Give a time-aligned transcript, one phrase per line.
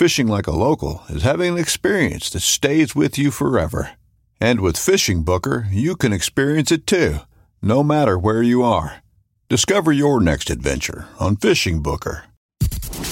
[0.00, 3.90] Fishing like a local is having an experience that stays with you forever.
[4.40, 7.18] And with Fishing Booker, you can experience it too,
[7.60, 9.02] no matter where you are.
[9.50, 12.24] Discover your next adventure on Fishing Booker.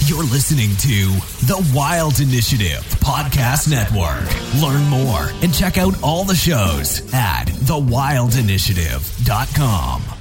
[0.06, 1.12] You're listening to
[1.44, 4.24] The Wild Initiative Podcast Network.
[4.62, 10.17] Learn more and check out all the shows at thewildinitiative.com.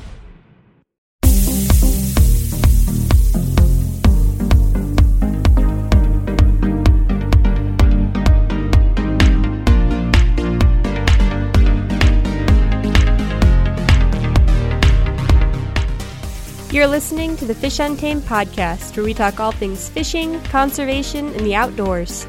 [16.69, 21.45] You're listening to the Fish Untamed podcast, where we talk all things fishing, conservation, and
[21.45, 22.27] the outdoors.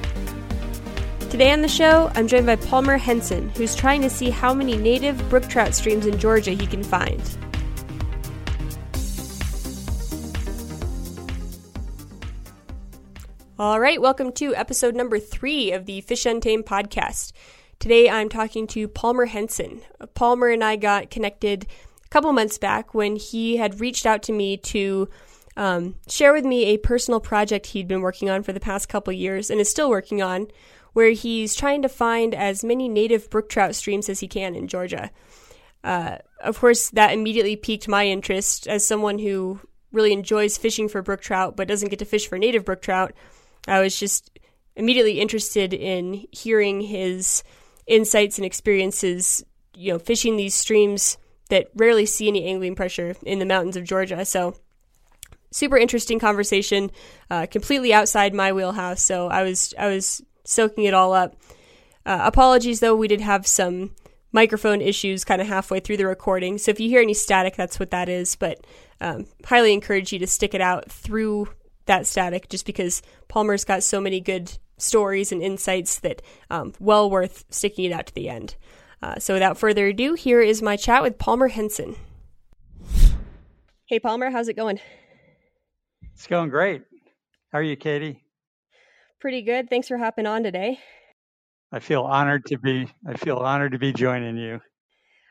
[1.28, 4.77] Today on the show, I'm joined by Palmer Henson, who's trying to see how many
[4.77, 7.21] native brook trout streams in Georgia he can find.
[13.59, 17.32] All right, welcome to episode number three of the Fish Untamed podcast.
[17.81, 19.81] Today I'm talking to Palmer Henson.
[20.15, 21.66] Palmer and I got connected
[22.11, 25.09] couple months back when he had reached out to me to
[25.57, 29.13] um, share with me a personal project he'd been working on for the past couple
[29.13, 30.47] years and is still working on,
[30.93, 34.69] where he's trying to find as many native brook trout streams as he can in
[34.69, 35.11] Georgia.
[35.83, 39.61] Uh, of course, that immediately piqued my interest as someone who
[39.93, 43.13] really enjoys fishing for brook trout but doesn't get to fish for native brook trout.
[43.67, 44.39] I was just
[44.77, 47.43] immediately interested in hearing his
[47.87, 49.45] insights and experiences,
[49.75, 53.84] you know, fishing these streams that rarely see any angling pressure in the mountains of
[53.84, 54.25] Georgia.
[54.25, 54.56] So,
[55.50, 56.91] super interesting conversation,
[57.31, 59.03] uh, completely outside my wheelhouse.
[59.03, 61.36] So I was I was soaking it all up.
[62.04, 63.94] Uh, apologies though, we did have some
[64.32, 66.59] microphone issues kind of halfway through the recording.
[66.59, 68.36] So if you hear any static, that's what that is.
[68.36, 68.66] But
[69.00, 71.48] um, highly encourage you to stick it out through
[71.86, 77.10] that static, just because Palmer's got so many good stories and insights that um, well
[77.10, 78.56] worth sticking it out to the end.
[79.00, 81.97] Uh, so without further ado, here is my chat with Palmer Henson.
[83.86, 84.81] Hey Palmer, how's it going?
[86.14, 86.82] It's going great.
[87.53, 88.25] How are you, Katie?
[89.20, 89.70] Pretty good.
[89.70, 90.78] Thanks for hopping on today.
[91.72, 92.88] I feel honored to be.
[93.06, 94.60] I feel honored to be joining you.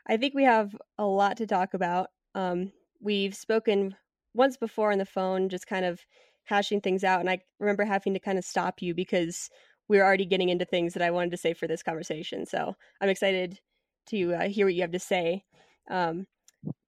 [0.07, 2.07] I think we have a lot to talk about.
[2.35, 3.95] Um, we've spoken
[4.33, 5.99] once before on the phone, just kind of
[6.45, 9.49] hashing things out, and I remember having to kind of stop you because
[9.87, 12.45] we were already getting into things that I wanted to say for this conversation.
[12.45, 13.59] So I'm excited
[14.07, 15.43] to uh, hear what you have to say.
[15.89, 16.27] Um,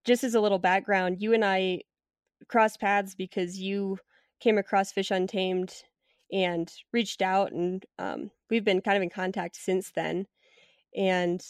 [0.06, 1.82] just as a little background, you and I
[2.48, 4.00] crossed paths because you
[4.40, 5.74] came across Fish Untamed
[6.32, 10.28] and reached out, and um, we've been kind of in contact since then.
[10.96, 11.42] And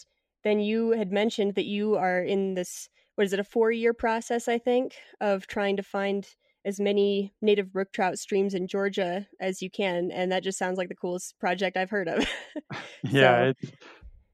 [0.42, 3.92] then you had mentioned that you are in this what is it a four year
[3.92, 6.26] process I think of trying to find
[6.64, 10.78] as many native brook trout streams in Georgia as you can, and that just sounds
[10.78, 12.26] like the coolest project I've heard of.
[13.10, 13.72] yeah, it's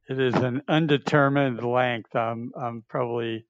[0.09, 2.15] it is an undetermined length.
[2.15, 3.47] I'm I'm probably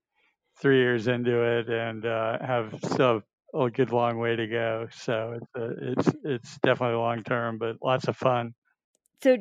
[0.61, 3.23] three years into it and uh, have still
[3.55, 4.89] a good long way to go.
[4.91, 8.55] So it's a, it's it's definitely long term, but lots of fun.
[9.23, 9.39] So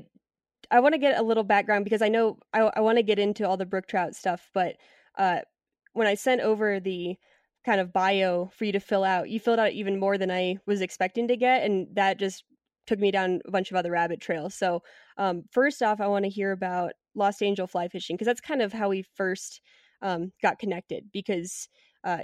[0.71, 3.19] I want to get a little background because I know I, I want to get
[3.19, 4.75] into all the brook trout stuff, but
[5.17, 5.39] uh,
[5.93, 7.17] when I sent over the
[7.65, 10.57] kind of bio for you to fill out, you filled out even more than I
[10.67, 12.43] was expecting to get, and that just
[12.85, 14.53] took me down a bunch of other rabbit trails.
[14.53, 14.83] So
[15.17, 18.61] um, first off, I want to hear about Lost Angel fly fishing because that's kind
[18.61, 19.61] of how we first
[20.01, 21.05] um, got connected.
[21.11, 21.67] Because
[22.03, 22.19] uh,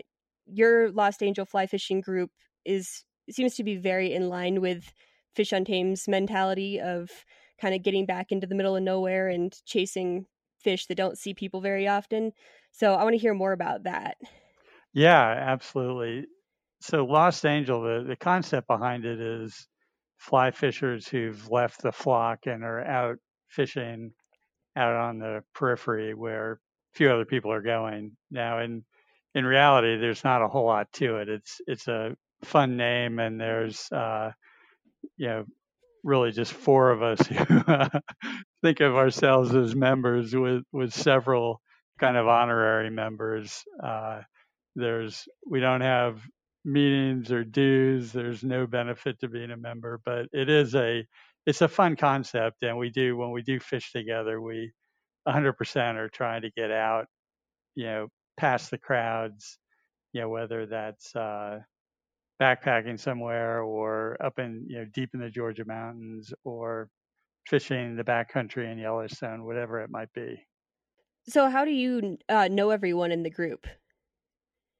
[0.45, 2.29] your Lost Angel fly fishing group
[2.65, 4.93] is seems to be very in line with
[5.35, 7.09] Fish on Untamed's mentality of
[7.59, 10.25] kind of getting back into the middle of nowhere and chasing
[10.59, 12.33] fish that don't see people very often.
[12.71, 14.17] So I want to hear more about that.
[14.93, 16.27] Yeah, absolutely.
[16.81, 19.67] So Lost Angel, the, the concept behind it is
[20.17, 23.17] fly fishers who've left the flock and are out
[23.49, 24.11] fishing
[24.75, 26.59] out on the periphery where
[26.93, 28.13] few other people are going.
[28.31, 28.83] Now in
[29.35, 31.29] in reality there's not a whole lot to it.
[31.29, 34.31] It's it's a fun name and there's uh
[35.17, 35.45] you know
[36.03, 37.85] really just four of us who
[38.63, 41.61] think of ourselves as members with with several
[41.99, 43.63] kind of honorary members.
[43.83, 44.21] Uh,
[44.75, 46.21] there's we don't have
[46.63, 48.11] meetings or dues.
[48.11, 51.05] There's no benefit to being a member, but it is a
[51.45, 54.71] it's a fun concept, and we do when we do fish together, we
[55.27, 57.05] 100% are trying to get out,
[57.75, 58.07] you know,
[58.37, 59.57] past the crowds,
[60.13, 61.59] you know, whether that's uh,
[62.41, 66.89] backpacking somewhere or up in you know deep in the Georgia mountains or
[67.47, 70.45] fishing the backcountry in Yellowstone, whatever it might be.
[71.29, 73.67] So, how do you uh, know everyone in the group?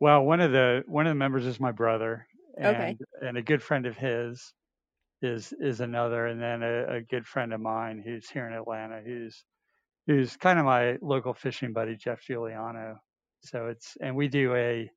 [0.02, 2.28] Well, one of the one of the members is my brother,
[2.58, 2.98] and Okay.
[3.22, 4.54] and a good friend of his
[5.22, 9.02] is is another, and then a, a good friend of mine who's here in Atlanta,
[9.06, 9.46] who's
[10.08, 13.00] who's kind of my local fishing buddy, Jeff Giuliano.
[13.44, 14.92] So it's and we do a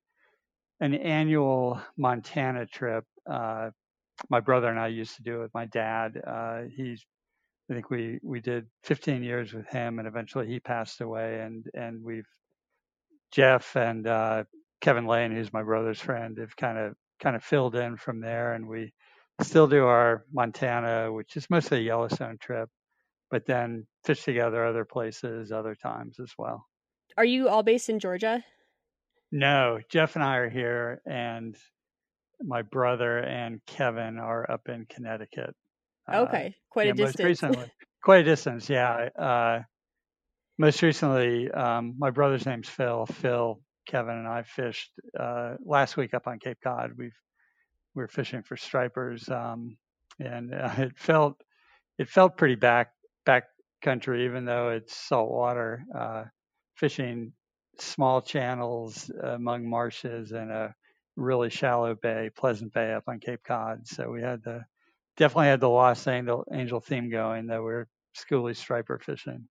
[0.81, 3.05] an annual Montana trip.
[3.31, 3.71] Uh,
[4.31, 6.21] my brother and I used to do it with my dad.
[6.27, 7.05] Uh, he's
[7.71, 11.41] I think we we did 15 years with him, and eventually he passed away.
[11.41, 12.29] And and we've
[13.33, 14.45] Jeff and uh,
[14.85, 18.53] Kevin Lane, who's my brother's friend, have kind of kind of filled in from there,
[18.53, 18.93] and we
[19.41, 22.69] still do our Montana, which is mostly a Yellowstone trip,
[23.31, 26.67] but then fish together other places, other times as well.
[27.17, 28.45] Are you all based in Georgia?
[29.33, 31.57] No, Jeff and I are here, and
[32.43, 35.55] my brother and Kevin are up in Connecticut.
[36.13, 37.25] Uh, Okay, quite yeah, a distance.
[37.25, 37.73] recently,
[38.03, 39.09] quite a distance, yeah.
[39.19, 39.61] Uh,
[40.59, 43.07] most recently, um, my brother's name's Phil.
[43.07, 46.93] Phil, Kevin, and I fished uh, last week up on Cape Cod.
[46.97, 47.17] We've
[47.95, 49.77] we were fishing for stripers, um,
[50.19, 51.43] and uh, it felt
[51.99, 52.93] it felt pretty back
[53.25, 53.45] back
[53.83, 55.85] country, even though it's salt water.
[55.95, 56.25] Uh,
[56.77, 57.33] fishing
[57.79, 60.75] small channels among marshes and a
[61.17, 63.87] really shallow bay, Pleasant Bay up on Cape Cod.
[63.87, 64.65] So we had the
[65.17, 67.87] definitely had the Lost Angel, Angel theme going, that we're
[68.17, 69.47] schooly striper fishing.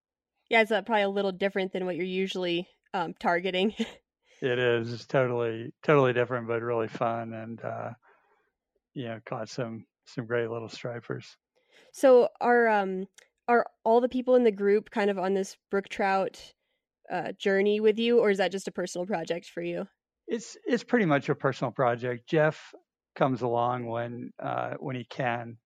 [0.50, 3.74] yeah, it's probably a little different than what you're usually um, targeting.
[4.44, 7.92] It is it's totally totally different, but really fun, and uh,
[8.94, 11.38] you know caught some some great little stripers.
[11.94, 13.08] so, are um
[13.48, 16.54] are all the people in the group kind of on this brook trout
[17.10, 19.88] uh, journey with you, or is that just a personal project for you?
[20.28, 22.28] It's it's pretty much a personal project.
[22.28, 22.74] Jeff
[23.16, 25.58] comes along when uh, when he can.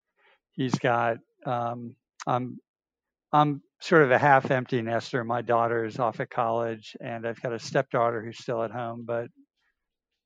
[0.52, 1.96] He's got um,
[2.28, 2.60] I'm
[3.32, 5.24] I'm sort of a half empty nester.
[5.24, 9.04] My daughter is off at college, and I've got a stepdaughter who's still at home,
[9.06, 9.28] but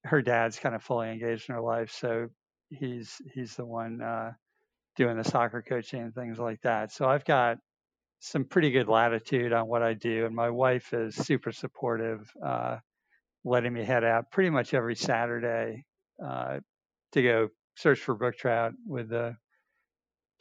[0.05, 2.29] her dad's kind of fully engaged in her life, so
[2.71, 4.33] he's he's the one uh,
[4.97, 6.93] doing the soccer coaching and things like that.
[6.93, 7.59] So I've got
[8.21, 12.79] some pretty good latitude on what I do, and my wife is super supportive, uh,
[13.45, 15.85] letting me head out pretty much every Saturday
[16.25, 16.61] uh,
[17.13, 19.37] to go search for brook trout with the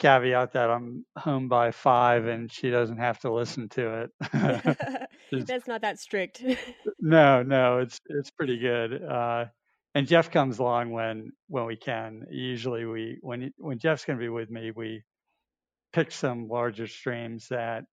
[0.02, 5.08] caveat that I'm home by five and she doesn't have to listen to it.
[5.32, 6.44] That's not that strict.
[7.00, 9.02] no, no, it's it's pretty good.
[9.04, 9.46] Uh,
[9.94, 12.26] and Jeff comes along when when we can.
[12.32, 15.04] Usually, we when when Jeff's going to be with me, we
[15.94, 17.84] pick some larger streams that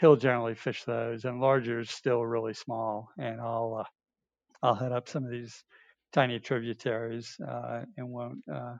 [0.00, 3.08] he'll generally fish those, and larger is still really small.
[3.18, 5.64] And I'll uh, I'll head up some of these
[6.12, 8.74] tiny tributaries uh, and won't uh,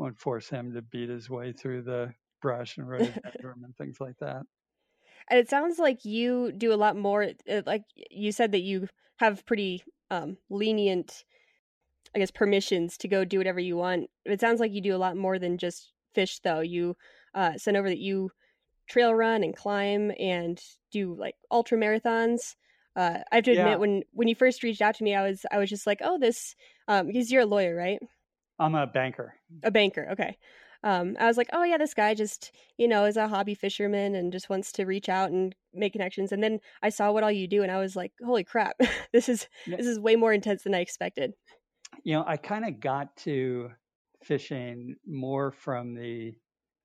[0.00, 4.16] won't force him to beat his way through the brush and rhododendron and things like
[4.18, 4.42] that.
[5.28, 7.28] and it sounds like you do a lot more.
[7.66, 8.88] Like you said that you
[9.18, 11.24] have pretty um, lenient,
[12.14, 14.08] I guess, permissions to go do whatever you want.
[14.24, 16.60] It sounds like you do a lot more than just fish, though.
[16.60, 16.96] You
[17.34, 18.30] uh, sent over that you
[18.88, 22.56] trail run and climb and do like ultra marathons.
[22.96, 23.76] Uh, I have to admit, Yeah.
[23.76, 26.18] when when you first reached out to me, I was I was just like, oh,
[26.18, 26.56] this
[26.88, 28.00] um, because you're a lawyer, right?
[28.60, 29.34] I'm a banker.
[29.62, 30.38] A banker, okay.
[30.82, 34.14] Um, I was like, oh yeah, this guy just you know is a hobby fisherman
[34.14, 36.32] and just wants to reach out and make connections.
[36.32, 38.76] And then I saw what all you do, and I was like, holy crap,
[39.12, 39.78] this is Yeah.
[39.78, 41.34] this is way more intense than I expected.
[42.04, 43.70] you know, I kind of got to
[44.22, 46.36] fishing more from the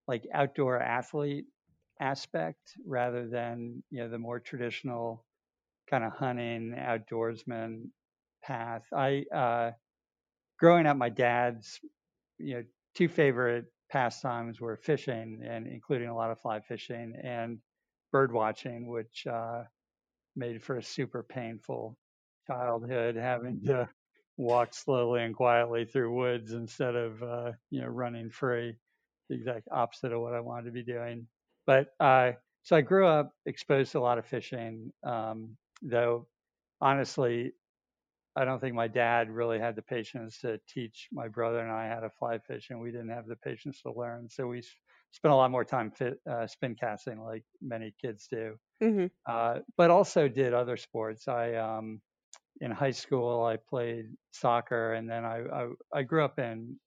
[0.07, 1.45] like outdoor athlete
[1.99, 5.25] aspect rather than you know the more traditional
[5.89, 7.91] kind of hunting outdoorsman
[8.43, 8.85] path.
[8.93, 9.71] I uh,
[10.65, 11.79] growing up, my dad's
[12.39, 12.63] you know
[12.95, 17.59] two favorite pastimes were fishing and including a lot of fly fishing and
[18.11, 19.61] bird watching, which uh,
[20.35, 21.95] made for a super painful
[22.47, 23.87] childhood having to
[24.37, 28.75] walk slowly and quietly through woods instead of uh, you know running free.
[29.29, 31.27] The exact opposite of what I wanted to be doing.
[31.67, 32.31] But uh,
[32.63, 36.25] so I grew up exposed to a lot of fishing, um, though
[36.81, 37.53] honestly,
[38.35, 41.87] I don't think my dad really had the patience to teach my brother and I
[41.87, 44.27] how to fly fish, and we didn't have the patience to learn.
[44.29, 44.61] So we
[45.11, 48.55] spent a lot more time fit, uh, spin casting, like many kids do.
[48.83, 49.05] Mm-hmm.
[49.25, 51.27] Uh, but also did other sports.
[51.27, 52.01] I um,
[52.59, 56.77] in high school I played soccer, and then I, I I grew up in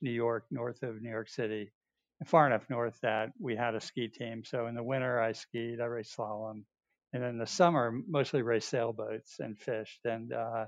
[0.00, 1.72] New York, north of New York City,
[2.26, 4.44] far enough north that we had a ski team.
[4.44, 6.62] So in the winter I skied, I raced slalom,
[7.12, 10.04] and in the summer mostly raced sailboats and fished.
[10.04, 10.66] And uh,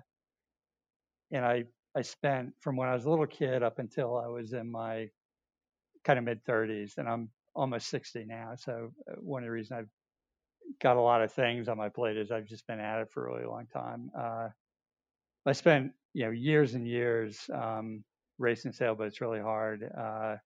[1.33, 1.65] and I
[1.97, 5.09] I spent from when I was a little kid up until I was in my
[6.05, 8.55] kind of mid 30s, and I'm almost 60 now.
[8.57, 9.89] So uh, one of the reasons I've
[10.81, 13.27] got a lot of things on my plate is I've just been at it for
[13.27, 14.11] a really long time.
[14.19, 14.49] Uh,
[15.47, 18.05] I spent you know years and years um,
[18.39, 19.85] racing sailboats really hard.
[19.97, 20.37] Uh,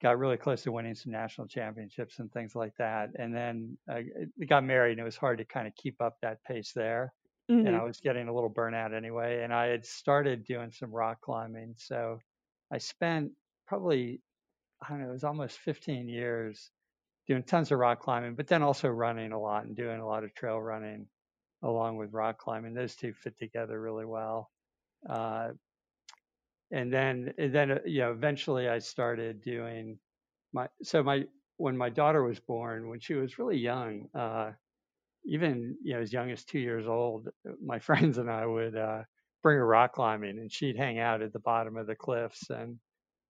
[0.00, 3.08] got really close to winning some national championships and things like that.
[3.18, 4.04] And then I
[4.48, 7.12] got married, and it was hard to kind of keep up that pace there
[7.50, 7.66] mm-hmm.
[7.66, 9.42] and I was getting a little burnout anyway.
[9.42, 12.18] And I had started doing some rock climbing, so
[12.72, 13.32] I spent
[13.66, 14.20] probably
[14.82, 16.70] I don't know, it was almost 15 years
[17.26, 20.24] doing tons of rock climbing, but then also running a lot and doing a lot
[20.24, 21.06] of trail running
[21.62, 22.74] along with rock climbing.
[22.74, 24.50] Those two fit together really well.
[25.08, 25.50] Uh,
[26.70, 29.98] and then, and then, uh, you know, eventually I started doing
[30.52, 31.24] my, so my,
[31.56, 34.52] when my daughter was born, when she was really young, uh,
[35.24, 37.28] even you know as young as two years old,
[37.64, 39.02] my friends and I would uh,
[39.42, 42.78] bring her rock climbing, and she'd hang out at the bottom of the cliffs and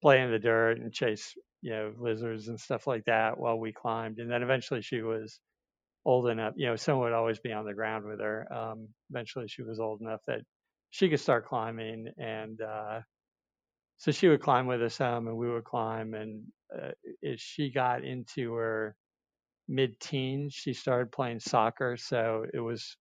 [0.02, 3.72] play in the dirt and chase you know lizards and stuff like that while we
[3.72, 4.18] climbed.
[4.18, 5.40] And then eventually she was
[6.04, 8.50] old enough, you know, someone would always be on the ground with her.
[8.52, 10.40] Um, eventually she was old enough that
[10.90, 13.00] she could start climbing, and uh,
[13.98, 16.14] so she would climb with us some, and we would climb.
[16.14, 16.90] And uh,
[17.26, 18.96] as she got into her
[19.68, 21.96] mid teens, she started playing soccer.
[21.96, 22.96] So it was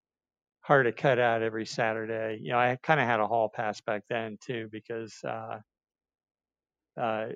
[0.62, 2.39] hard to cut out every Saturday.
[2.41, 5.59] You know, I kind of had a hall pass back then too, because, uh,
[7.00, 7.27] uh,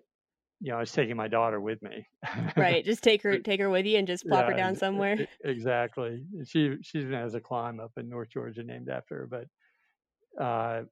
[0.59, 2.05] you know, I was taking my daughter with me.
[2.57, 2.83] right.
[2.85, 5.27] Just take her, take her with you and just plop yeah, her down somewhere.
[5.43, 6.23] Exactly.
[6.45, 10.83] She, she even has a climb up in North Georgia named after her, but, uh,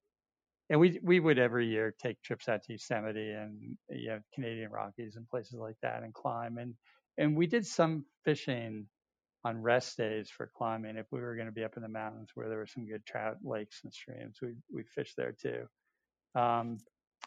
[0.70, 4.72] and we we would every year take trips out to Yosemite and you know Canadian
[4.72, 6.76] Rockies and places like that and climb and
[7.20, 8.88] and we did some fishing
[9.46, 10.98] on rest days for climbing.
[10.98, 13.06] If we were going to be up in the mountains where there were some good
[13.06, 15.66] trout lakes and streams, we we fished there too.
[16.34, 16.80] Um,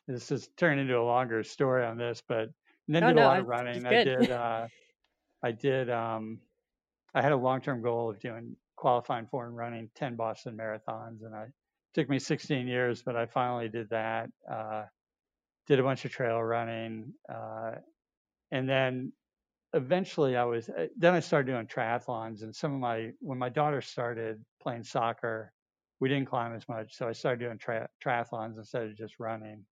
[0.09, 2.49] this has turned into a longer story on this, but
[2.89, 3.87] then oh, did no, a lot of running.
[3.87, 4.31] I did.
[4.31, 4.67] Uh,
[5.45, 5.91] I did.
[5.91, 6.41] Um,
[7.15, 11.35] I had a long-term goal of doing qualifying for and running 10 Boston marathons, and
[11.35, 11.47] I
[11.95, 14.31] took me 16 years, but I finally did that.
[14.51, 14.85] Uh,
[15.67, 17.73] did a bunch of trail running, uh,
[18.51, 19.13] and then
[19.75, 23.49] eventually I was uh, then I started doing triathlons and some of my when my
[23.49, 25.53] daughter started playing soccer,
[26.01, 29.65] we didn't climb as much, so I started doing tri- triathlons instead of just running.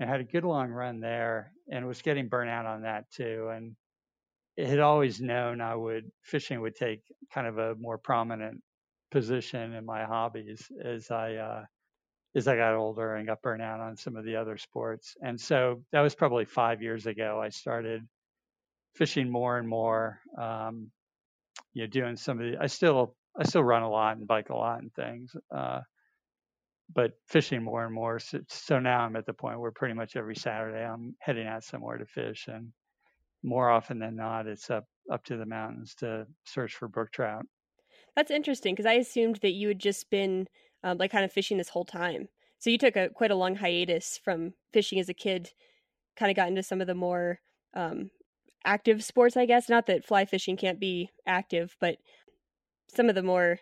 [0.00, 3.50] And had a good long run there and was getting burnt out on that too.
[3.54, 3.76] And
[4.56, 8.62] it had always known I would fishing would take kind of a more prominent
[9.10, 11.64] position in my hobbies as I uh,
[12.34, 15.16] as I got older and got burnt out on some of the other sports.
[15.22, 17.40] And so that was probably five years ago.
[17.42, 18.06] I started
[18.94, 20.20] fishing more and more.
[20.38, 20.90] Um,
[21.74, 22.58] you know, doing some of the.
[22.60, 25.80] I still I still run a lot and bike a lot and things, uh,
[26.94, 28.18] but fishing more and more.
[28.18, 31.64] So, so now I'm at the point where pretty much every Saturday I'm heading out
[31.64, 32.72] somewhere to fish, and
[33.42, 37.46] more often than not, it's up up to the mountains to search for brook trout.
[38.14, 40.46] That's interesting because I assumed that you had just been
[40.84, 42.28] um, like kind of fishing this whole time.
[42.58, 45.50] So you took a quite a long hiatus from fishing as a kid,
[46.16, 47.40] kind of got into some of the more
[47.74, 48.10] um,
[48.64, 49.68] active sports, I guess.
[49.68, 51.96] Not that fly fishing can't be active, but
[52.94, 53.58] some of the more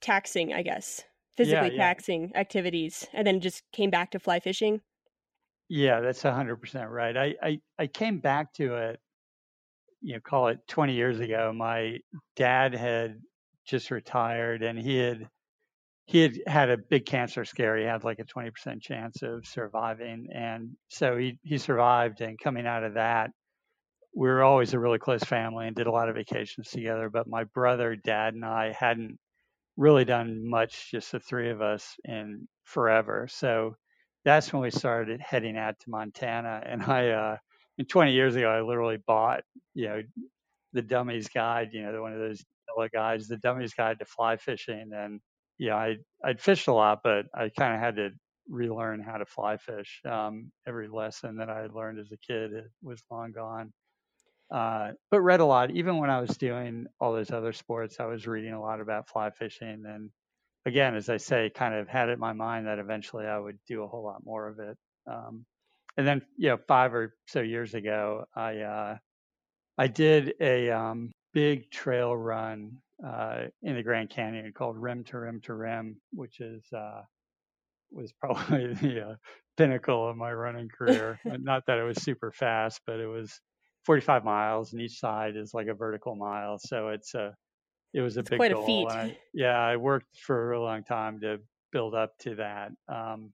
[0.00, 1.02] taxing, I guess,
[1.36, 1.78] physically yeah, yeah.
[1.78, 4.80] taxing activities, and then just came back to fly fishing.
[5.68, 7.16] Yeah, that's hundred percent right.
[7.16, 9.00] I, I I came back to it,
[10.00, 11.52] you know, call it twenty years ago.
[11.54, 11.98] My
[12.36, 13.20] dad had
[13.66, 15.28] just retired, and he had
[16.08, 17.76] he had had a big cancer scare.
[17.76, 20.28] He had like a 20% chance of surviving.
[20.34, 22.22] And so he, he survived.
[22.22, 23.28] And coming out of that,
[24.14, 27.10] we were always a really close family and did a lot of vacations together.
[27.10, 29.18] But my brother, dad, and I hadn't
[29.76, 33.28] really done much, just the three of us, in forever.
[33.30, 33.76] So
[34.24, 36.62] that's when we started heading out to Montana.
[36.66, 37.36] And I, uh,
[37.78, 39.42] and 20 years ago, I literally bought,
[39.74, 40.02] you know,
[40.72, 42.42] the Dummies Guide, you know, one of those
[42.92, 44.90] guides, the Dummies Guide to Fly Fishing.
[44.94, 45.20] And,
[45.58, 48.10] yeah, I, I'd fished a lot, but I kind of had to
[48.48, 50.00] relearn how to fly fish.
[50.04, 52.50] Um, every lesson that I had learned as a kid
[52.82, 53.72] was long gone.
[54.50, 55.70] Uh, but read a lot.
[55.70, 59.08] Even when I was doing all those other sports, I was reading a lot about
[59.08, 59.84] fly fishing.
[59.86, 60.10] And
[60.64, 63.58] again, as I say, kind of had it in my mind that eventually I would
[63.66, 64.76] do a whole lot more of it.
[65.06, 65.44] Um,
[65.96, 68.96] and then, you know, five or so years ago, I uh,
[69.76, 75.18] I did a um, big trail run uh, in the Grand Canyon called Rim to
[75.18, 77.02] Rim to Rim, which is uh,
[77.90, 79.14] was probably the uh,
[79.56, 81.20] pinnacle of my running career.
[81.24, 83.40] Not that it was super fast, but it was
[83.88, 86.58] 45 miles, and each side is like a vertical mile.
[86.60, 87.36] So it's a
[87.94, 88.52] it was a it's big quite goal.
[88.52, 88.92] a feat.
[88.92, 91.38] I, yeah, I worked for a long time to
[91.72, 93.32] build up to that, um,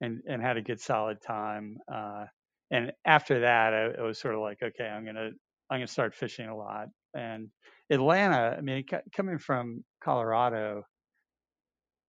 [0.00, 1.78] and and had a good solid time.
[1.92, 2.26] Uh,
[2.70, 5.30] and after that, I, it was sort of like, okay, I'm gonna
[5.70, 6.88] I'm gonna start fishing a lot.
[7.14, 7.50] And
[7.90, 10.84] Atlanta, I mean, c- coming from Colorado,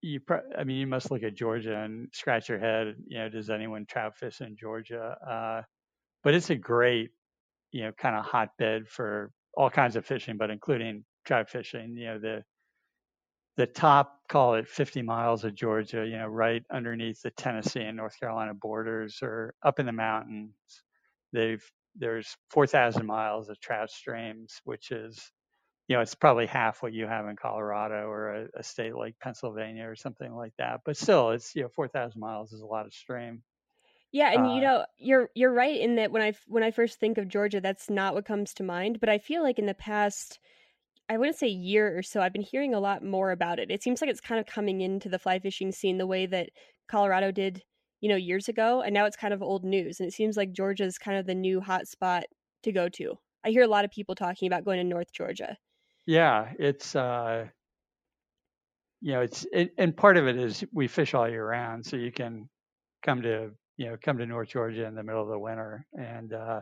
[0.02, 0.22] you,
[0.58, 2.96] I mean, you must look at Georgia and scratch your head.
[3.08, 5.18] You know, does anyone trout fish in Georgia?
[5.28, 5.64] Uh,
[6.24, 7.12] but it's a great,
[7.72, 11.96] you know, kind of hotbed for all kinds of fishing, but including trout fishing.
[11.98, 12.44] You know, the
[13.58, 17.98] the top, call it 50 miles of Georgia, you know, right underneath the Tennessee and
[17.98, 20.54] North Carolina borders, or up in the mountains.
[21.34, 21.64] They've
[21.96, 25.32] there's 4,000 miles of trout streams, which is
[25.90, 29.16] you know, it's probably half what you have in Colorado or a, a state like
[29.22, 30.82] Pennsylvania or something like that.
[30.86, 33.44] But still, it's you know, four thousand miles is a lot of stream.
[34.12, 37.00] Yeah, and Uh, you know, you're you're right in that when I when I first
[37.00, 39.00] think of Georgia, that's not what comes to mind.
[39.00, 40.40] But I feel like in the past,
[41.10, 43.72] I wouldn't say year or so, I've been hearing a lot more about it.
[43.72, 46.52] It seems like it's kind of coming into the fly fishing scene the way that
[46.88, 47.64] Colorado did,
[48.02, 50.00] you know, years ago, and now it's kind of old news.
[50.00, 52.26] And it seems like Georgia is kind of the new hot spot
[52.64, 53.16] to go to.
[53.46, 55.58] I hear a lot of people talking about going to North Georgia.
[56.06, 57.50] Yeah, it's uh,
[59.02, 61.96] you know, it's it, and part of it is we fish all year round, so
[61.96, 62.50] you can
[63.04, 66.34] come to you know come to North Georgia in the middle of the winter and
[66.34, 66.60] uh,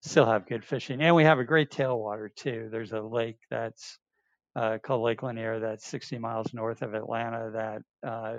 [0.00, 1.02] still have good fishing.
[1.02, 2.68] And we have a great tailwater too.
[2.70, 3.98] There's a lake that's
[4.54, 7.50] uh, called Lake Lanier that's 60 miles north of Atlanta.
[7.52, 8.34] That uh,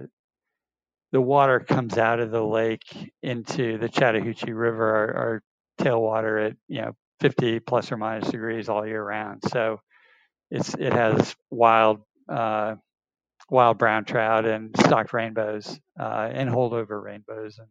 [1.12, 5.44] the water comes out of the lake into the Chattahoochee River, our, our
[5.82, 9.44] tailwater at you know 50 plus or minus degrees all year round.
[9.50, 9.82] So
[10.50, 12.76] it's it has wild uh,
[13.50, 17.68] wild brown trout and stocked rainbows uh, and holdover rainbows, and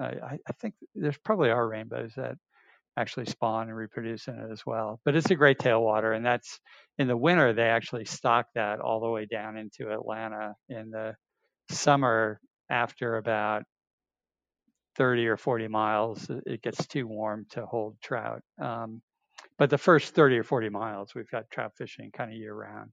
[0.00, 2.36] I, I think there's probably are rainbows that
[2.96, 5.00] actually spawn and reproduce in it as well.
[5.04, 6.58] But it's a great tailwater, and that's
[6.98, 10.54] in the winter they actually stock that all the way down into Atlanta.
[10.68, 11.14] In the
[11.70, 13.62] summer, after about
[14.96, 18.42] 30 or 40 miles, it gets too warm to hold trout.
[18.60, 19.00] Um,
[19.56, 22.90] but the first 30 or 40 miles, we've got trout fishing kind of year round.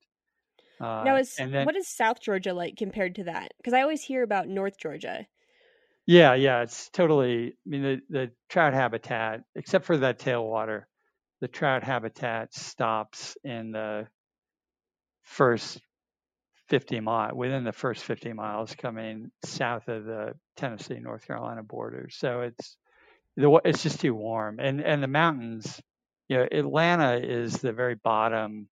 [0.80, 3.54] Uh, now, is then, what is South Georgia like compared to that?
[3.58, 5.26] Because I always hear about North Georgia.
[6.06, 7.54] Yeah, yeah, it's totally.
[7.66, 10.84] I mean, the, the trout habitat, except for that tailwater,
[11.42, 14.08] the trout habitat stops in the
[15.24, 15.80] first
[16.70, 22.08] 50 mile within the first 50 miles coming south of the Tennessee North Carolina border.
[22.12, 22.78] So it's
[23.38, 25.82] the it's just too warm, and and the mountains.
[26.30, 28.68] You know, Atlanta is the very bottom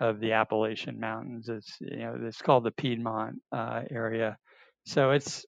[0.00, 1.48] of the Appalachian Mountains.
[1.48, 4.38] It's you know it's called the Piedmont uh, area,
[4.86, 5.46] so it's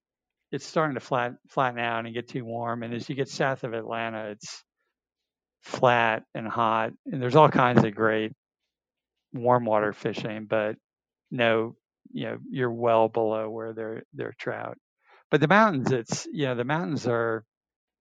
[0.52, 2.82] it's starting to flat flatten out and get too warm.
[2.82, 4.64] And as you get south of Atlanta, it's
[5.62, 8.32] flat and hot, and there's all kinds of great
[9.32, 10.76] warm water fishing, but
[11.30, 11.76] no,
[12.12, 14.78] you know, you're well below where they're they're trout.
[15.30, 17.44] But the mountains, it's you know, the mountains are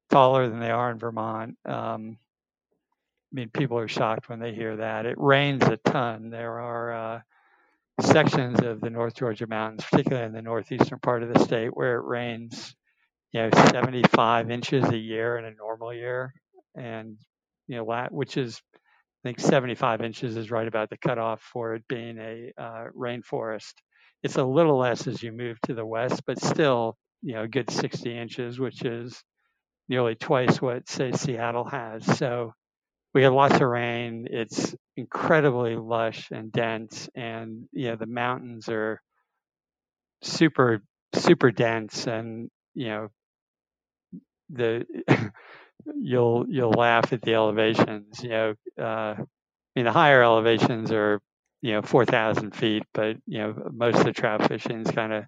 [0.10, 1.56] taller than they are in Vermont.
[1.66, 2.18] Um,
[3.32, 5.06] I mean, people are shocked when they hear that.
[5.06, 6.32] It rains a ton.
[6.32, 7.20] There are uh,
[8.02, 11.98] sections of the North Georgia mountains, particularly in the northeastern part of the state, where
[11.98, 12.76] it rains,
[13.32, 16.34] you know, 75 inches a year in a normal year,
[16.76, 17.18] and
[17.68, 21.84] you know, which is, I think, 75 inches is right about the cutoff for it
[21.88, 23.74] being a uh, rainforest.
[24.24, 27.48] It's a little less as you move to the west, but still, you know, a
[27.48, 29.24] good 60 inches, which is
[29.88, 32.06] nearly twice what, say, Seattle has.
[32.18, 32.54] So
[33.14, 34.28] we have lots of rain.
[34.30, 39.02] It's incredibly lush and dense, and you know the mountains are
[40.22, 40.82] super
[41.14, 43.10] super dense, and you know
[44.50, 44.86] the
[45.96, 48.22] you'll you'll laugh at the elevations.
[48.24, 49.26] You know, uh, I
[49.76, 51.22] mean the higher elevations are
[51.62, 55.14] you know four thousand feet, but you know most of the trout fishing is kind
[55.14, 55.24] of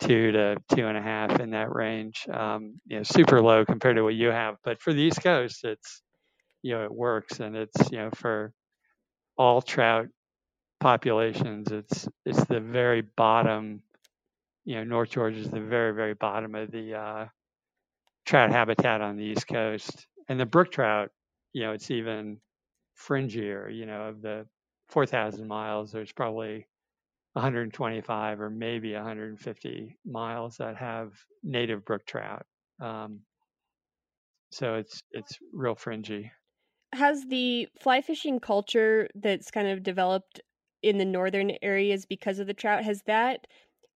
[0.00, 2.26] two to two and a half in that range.
[2.32, 4.56] Um, you know, super low compared to what you have.
[4.64, 6.02] But for the East Coast, it's
[6.62, 8.52] you know it works, and it's you know for
[9.36, 10.08] all trout
[10.80, 13.82] populations, it's it's the very bottom.
[14.64, 17.26] You know, North Georgia is the very very bottom of the uh,
[18.26, 21.10] trout habitat on the East Coast, and the brook trout.
[21.52, 22.40] You know, it's even
[22.98, 23.74] fringier.
[23.74, 24.46] You know, of the
[24.88, 26.66] 4,000 miles, there's probably
[27.34, 32.46] 125 or maybe 150 miles that have native brook trout.
[32.80, 33.20] Um,
[34.50, 36.30] so it's it's real fringy.
[36.94, 40.40] Has the fly fishing culture that's kind of developed
[40.82, 43.46] in the northern areas because of the trout has that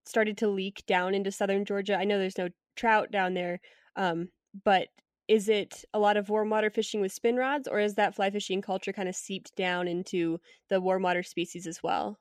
[0.05, 1.97] started to leak down into southern Georgia?
[1.97, 3.61] I know there's no trout down there,
[3.97, 4.29] um,
[4.65, 4.89] but
[5.29, 8.31] is it a lot of warm water fishing with spin rods, or is that fly
[8.31, 12.19] fishing culture kind of seeped down into the warm water species as well?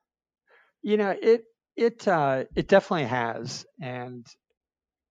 [0.84, 4.28] You know, it it uh, it definitely has, and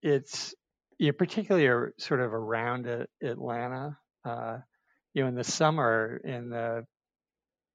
[0.01, 0.53] it's
[0.97, 2.87] you know, particularly sort of around
[3.21, 3.97] Atlanta.
[4.23, 4.59] Uh,
[5.17, 6.85] you know, in the summer, in the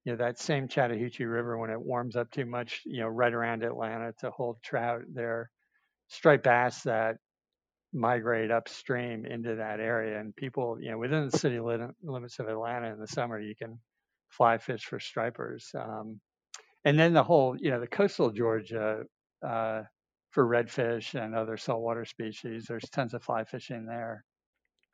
[0.05, 3.33] you know that same Chattahoochee River, when it warms up too much, you know, right
[3.33, 5.49] around Atlanta to hold trout, there
[6.07, 7.17] striped bass that
[7.91, 10.21] migrate upstream into that area.
[10.21, 13.77] And people, you know, within the city limits of Atlanta in the summer, you can
[14.29, 15.69] fly fish for stripers.
[15.77, 16.21] Um,
[16.85, 19.03] and then the whole, you know, the coastal Georgia
[19.45, 19.81] uh,
[20.31, 24.23] for redfish and other saltwater species, there's tons of fly fishing there.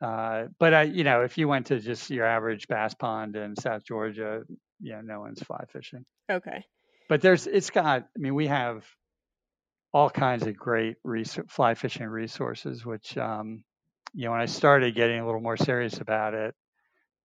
[0.00, 3.54] Uh, but I, you know, if you went to just your average bass pond in
[3.56, 4.42] South Georgia,
[4.80, 6.04] you know, no one's fly fishing.
[6.30, 6.64] Okay.
[7.08, 8.02] But there's, it's got.
[8.02, 8.86] I mean, we have
[9.92, 13.64] all kinds of great res- fly fishing resources, which, um,
[14.14, 16.54] you know, when I started getting a little more serious about it,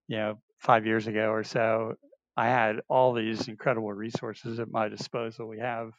[0.07, 1.95] you know, five years ago or so,
[2.35, 5.47] I had all these incredible resources at my disposal.
[5.47, 5.91] We have,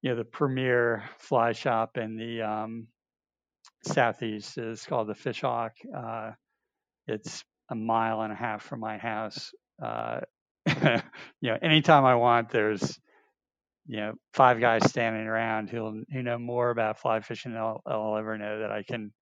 [0.00, 2.86] you know, the premier fly shop in the um,
[3.84, 5.70] southeast is called the Fishhawk.
[5.96, 6.32] Uh,
[7.06, 9.52] it's a mile and a half from my house.
[9.82, 10.20] Uh,
[10.66, 11.00] you
[11.42, 12.98] know, anytime I want, there's
[13.88, 17.82] you know, five guys standing around who who know more about fly fishing than I'll,
[17.86, 19.12] I'll, ever know that I can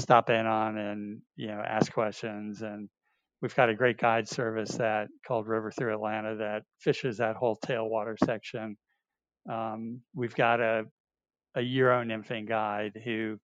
[0.00, 2.62] stop in on and you know ask questions.
[2.62, 2.88] And
[3.42, 7.58] we've got a great guide service that called River Through Atlanta that fishes that whole
[7.64, 8.78] tailwater section.
[9.48, 10.84] Um, we've got a
[11.54, 13.38] a Euro nymphing guide who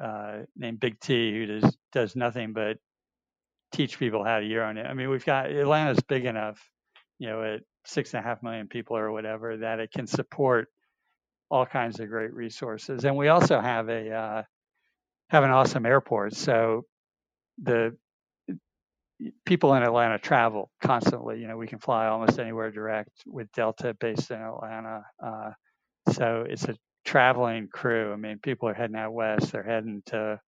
[0.00, 2.78] uh, named Big T who does does nothing but
[3.72, 4.66] teach people how to Euro.
[4.68, 6.60] I mean, we've got Atlanta's big enough,
[7.18, 10.68] you know, at six and a half million people or whatever, that it can support
[11.50, 13.04] all kinds of great resources.
[13.04, 14.42] And we also have a uh,
[15.30, 16.34] have an awesome airport.
[16.34, 16.84] So
[17.62, 17.96] the
[19.44, 21.40] people in Atlanta travel constantly.
[21.40, 25.04] You know, we can fly almost anywhere direct with Delta based in Atlanta.
[25.24, 25.50] Uh,
[26.12, 28.12] so it's a traveling crew.
[28.12, 29.52] I mean, people are heading out west.
[29.52, 30.40] They're heading to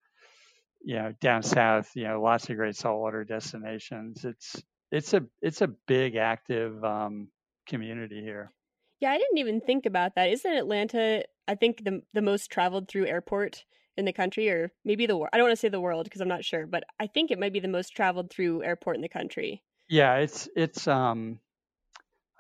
[0.83, 1.91] you know down south.
[1.95, 4.25] You know, lots of great saltwater destinations.
[4.25, 7.29] It's it's a it's a big active um,
[7.67, 8.53] community here.
[9.01, 10.31] Yeah, I didn't even think about that.
[10.31, 11.25] Isn't Atlanta?
[11.49, 13.65] I think the the most traveled through airport
[13.97, 15.31] in the country, or maybe the world.
[15.33, 17.39] I don't want to say the world because I'm not sure, but I think it
[17.39, 19.63] might be the most traveled through airport in the country.
[19.89, 21.39] Yeah, it's it's um,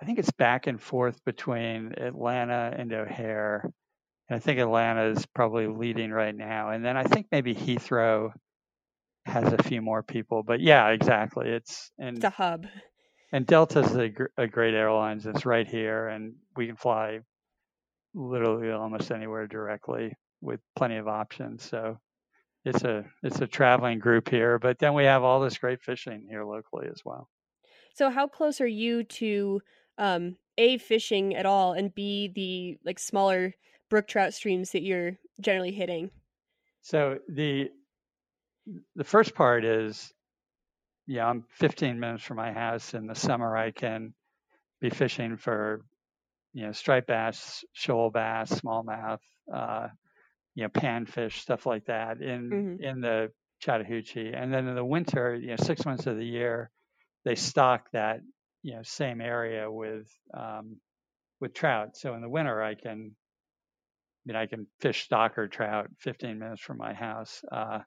[0.00, 3.72] I think it's back and forth between Atlanta and O'Hare.
[4.29, 8.33] And I think Atlanta is probably leading right now, and then I think maybe Heathrow
[9.27, 10.43] has a few more people.
[10.43, 11.49] But yeah, exactly.
[11.49, 12.67] It's and it's a hub.
[13.33, 15.21] And Delta's a, a great airline.
[15.25, 17.21] It's right here, and we can fly
[18.15, 21.65] literally almost anywhere directly with plenty of options.
[21.65, 21.99] So
[22.65, 24.59] it's a it's a traveling group here.
[24.59, 27.29] But then we have all this great fishing here locally as well.
[27.95, 29.61] So how close are you to
[29.99, 33.53] um, a fishing at all, and b the like smaller
[33.90, 36.11] brook trout streams that you're generally hitting?
[36.83, 37.70] So the
[38.97, 40.12] the first part is,
[41.07, 42.94] yeah, I'm 15 minutes from my house.
[42.94, 44.14] In the summer, I can
[44.81, 45.85] be fishing for,
[46.55, 49.20] you know, striped bass, shoal bass, smallmouth,
[49.53, 49.88] uh,
[50.55, 52.83] you know, panfish, stuff like that in mm-hmm.
[52.83, 54.33] in the Chattahoochee.
[54.35, 56.70] And then in the winter, you know, six months of the year,
[57.25, 58.20] they stock that
[58.62, 60.77] you know same area with um,
[61.40, 61.97] with trout.
[61.97, 63.14] So in the winter, I can,
[64.25, 67.43] I mean, I can fish stocker trout 15 minutes from my house.
[67.51, 67.81] Uh,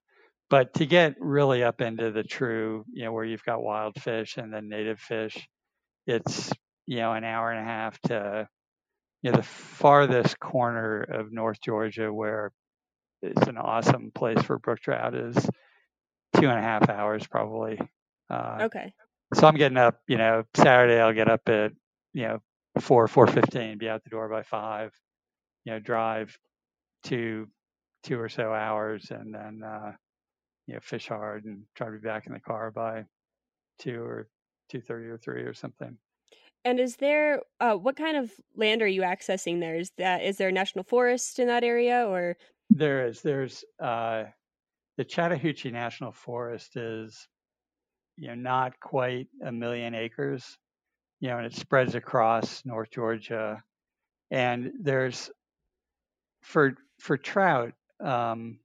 [0.50, 4.38] but to get really up into the true, you know, where you've got wild fish
[4.38, 5.47] and then native fish,
[6.06, 6.52] it's
[6.86, 8.47] you know an hour and a half to
[9.21, 12.52] you know the farthest corner of North Georgia where
[13.21, 15.36] it's an awesome place for brook trout is
[16.36, 17.80] two and a half hours probably.
[18.30, 18.93] Uh, okay.
[19.34, 21.71] So I'm getting up, you know, Saturday I'll get up at,
[22.13, 22.39] you know,
[22.80, 24.91] four, four fifteen, be out the door by five,
[25.67, 26.39] you know, drive
[27.03, 27.45] two,
[28.01, 29.91] two or so hours and then, uh,
[30.65, 33.03] you know, fish hard and try to be back in the car by
[33.77, 34.30] two or
[34.69, 35.97] two thirty or three or something.
[36.63, 39.75] And is there uh, what kind of land are you accessing there?
[39.75, 42.38] Is that is there a national forest in that area or?
[42.69, 43.21] There is.
[43.21, 44.23] There's uh,
[44.95, 47.27] the Chattahoochee National Forest is,
[48.15, 50.58] you know, not quite a million acres,
[51.19, 53.62] you know, and it spreads across North Georgia,
[54.32, 55.30] and there's
[56.41, 57.73] for for trout,
[58.04, 58.60] um,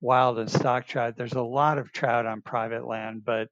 [0.00, 1.14] wild and stock trout.
[1.16, 3.48] There's a lot of trout on private land, but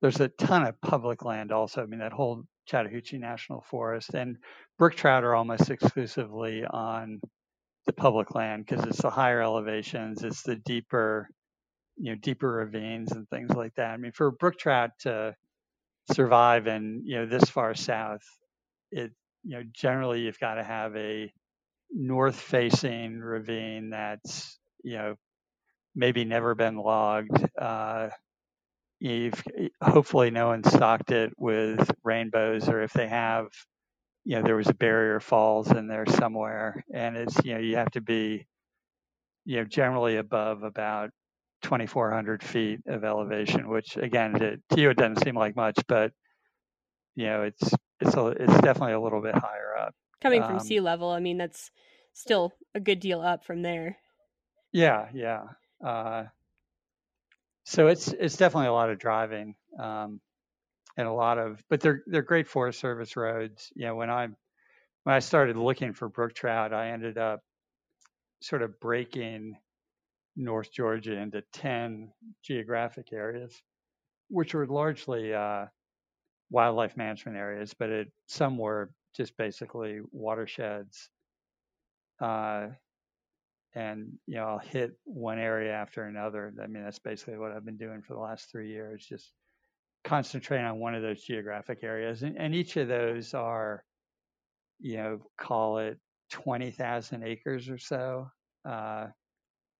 [0.00, 1.82] there's a ton of public land also.
[1.82, 4.36] I mean, that whole Chattahoochee National Forest, and
[4.78, 7.20] brook trout are almost exclusively on
[7.86, 11.28] the public land because it's the higher elevations, it's the deeper,
[11.96, 13.90] you know, deeper ravines and things like that.
[13.90, 15.34] I mean, for brook trout to
[16.12, 18.22] survive and you know this far south,
[18.90, 19.12] it
[19.44, 21.32] you know generally you've got to have a
[21.92, 25.14] north-facing ravine that's you know
[25.94, 27.46] maybe never been logged.
[27.60, 28.08] Uh,
[29.00, 29.42] you've
[29.82, 33.48] hopefully no one stocked it with rainbows, or if they have,
[34.24, 37.76] you know, there was a barrier falls in there somewhere, and it's you know you
[37.76, 38.46] have to be,
[39.44, 41.10] you know, generally above about
[41.62, 46.12] 2,400 feet of elevation, which again to you it doesn't seem like much, but
[47.14, 49.94] you know it's it's a, it's definitely a little bit higher up.
[50.22, 51.70] Coming from um, sea level, I mean that's
[52.14, 53.98] still a good deal up from there.
[54.72, 55.42] Yeah, yeah.
[55.84, 56.24] Uh,
[57.64, 60.20] so it's it's definitely a lot of driving um,
[60.96, 63.72] and a lot of, but they're they're great Forest Service roads.
[63.74, 64.28] You know, when I
[65.04, 67.40] when I started looking for brook trout, I ended up
[68.40, 69.56] sort of breaking
[70.36, 73.60] North Georgia into ten geographic areas,
[74.28, 75.66] which were largely uh,
[76.50, 81.08] wildlife management areas, but it, some were just basically watersheds.
[82.20, 82.68] Uh,
[83.74, 86.52] and you know I'll hit one area after another.
[86.62, 89.32] I mean that's basically what I've been doing for the last three years, just
[90.04, 93.84] concentrating on one of those geographic areas, and, and each of those are,
[94.80, 95.98] you know, call it
[96.30, 98.28] twenty thousand acres or so.
[98.68, 99.06] Uh,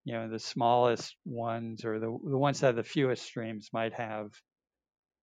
[0.04, 3.92] you know, the smallest ones or the the ones that have the fewest streams might
[3.92, 4.30] have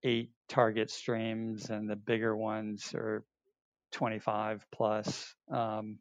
[0.03, 3.23] eight target streams, and the bigger ones are
[3.91, 5.33] 25 plus.
[5.51, 5.99] Um,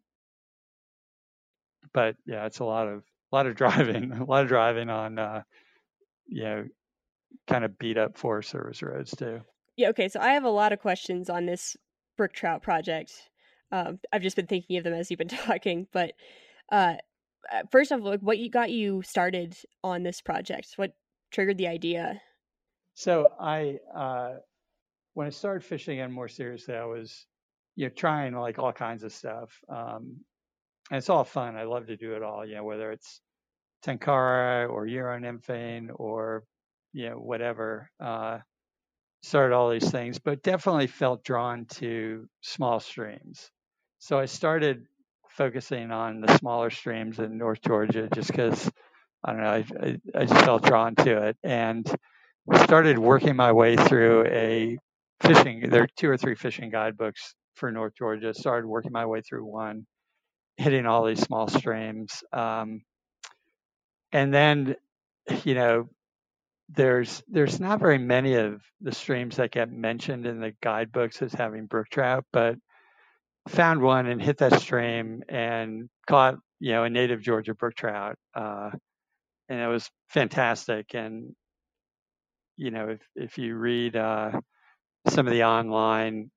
[1.92, 5.18] but yeah, it's a lot of a lot of driving, a lot of driving on
[5.18, 5.42] uh,
[6.27, 6.64] you know
[7.46, 9.40] kind of beat up Forest Service roads too.
[9.77, 9.90] Yeah.
[9.90, 10.09] Okay.
[10.09, 11.77] So I have a lot of questions on this
[12.16, 13.12] brook trout project.
[13.70, 16.12] Um, I've just been thinking of them as you've been talking, but
[16.70, 16.94] uh,
[17.53, 20.72] uh, first off, like, what you got you started on this project?
[20.77, 20.92] What
[21.31, 22.20] triggered the idea?
[22.94, 24.35] So I, uh,
[25.14, 27.27] when I started fishing again more seriously, I was,
[27.78, 29.56] you know, trying like all kinds of stuff.
[29.68, 30.16] Um,
[30.90, 31.56] and it's all fun.
[31.56, 32.44] I love to do it all.
[32.44, 33.20] You know, whether it's
[33.86, 36.42] tenkara or euro nymphing or
[36.92, 37.88] you know whatever.
[38.00, 38.38] Uh,
[39.22, 43.48] started all these things, but definitely felt drawn to small streams.
[44.00, 44.84] So I started
[45.28, 48.68] focusing on the smaller streams in North Georgia just because
[49.24, 51.88] I don't know, I, I, I, just felt drawn to it and
[52.64, 54.78] started working my way through a
[55.20, 55.70] fishing.
[55.70, 58.32] There are two or three fishing guidebooks for North Georgia.
[58.34, 59.86] Started working my way through one
[60.58, 62.22] hitting all these small streams.
[62.32, 62.82] Um,
[64.12, 64.76] and then,
[65.44, 65.88] you know,
[66.70, 71.32] there's there's not very many of the streams that get mentioned in the guidebooks as
[71.32, 72.56] having brook trout, but
[73.48, 78.16] found one and hit that stream and caught you know a native Georgia brook trout,
[78.34, 78.70] uh,
[79.48, 80.94] and it was fantastic.
[80.94, 81.34] And
[82.56, 84.32] you know, if if you read uh,
[85.08, 86.30] some of the online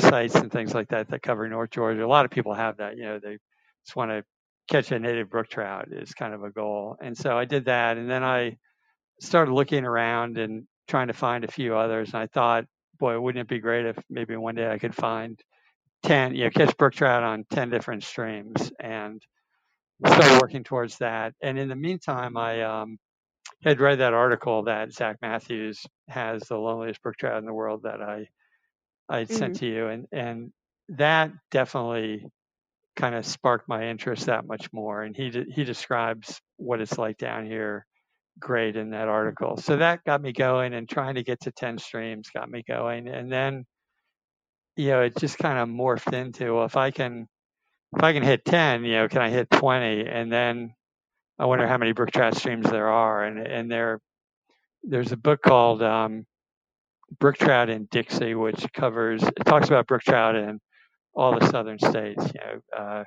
[0.00, 2.04] sites and things like that that cover North Georgia.
[2.04, 2.96] A lot of people have that.
[2.96, 3.38] You know, they
[3.84, 4.24] just want to
[4.68, 6.96] catch a native brook trout is kind of a goal.
[7.00, 8.56] And so I did that, and then I
[9.20, 12.10] started looking around and trying to find a few others.
[12.12, 12.64] And I thought,
[12.98, 15.38] boy, wouldn't it be great if maybe one day I could find
[16.02, 19.20] ten, you know, catch brook trout on ten different streams and
[20.06, 21.34] started working towards that.
[21.42, 22.98] And in the meantime, I um,
[23.64, 27.82] had read that article that Zach Matthews has the loneliest brook trout in the world
[27.82, 28.28] that I
[29.08, 29.34] I mm-hmm.
[29.34, 30.52] sent to you, and and
[30.90, 32.26] that definitely
[32.96, 35.02] kind of sparked my interest that much more.
[35.02, 37.86] And he he describes what it's like down here
[38.40, 39.56] great in that article.
[39.56, 43.08] So that got me going, and trying to get to ten streams got me going,
[43.08, 43.64] and then
[44.76, 47.26] you know it just kind of morphed into well, if I can
[47.96, 50.74] if I can hit ten, you know, can I hit twenty, and then
[51.38, 54.00] I wonder how many brook trout streams there are, and and they're
[54.82, 56.26] there's a book called um,
[57.18, 60.60] Brook Trout in Dixie, which covers it talks about brook trout in
[61.14, 62.24] all the southern states.
[62.34, 63.04] You know, uh,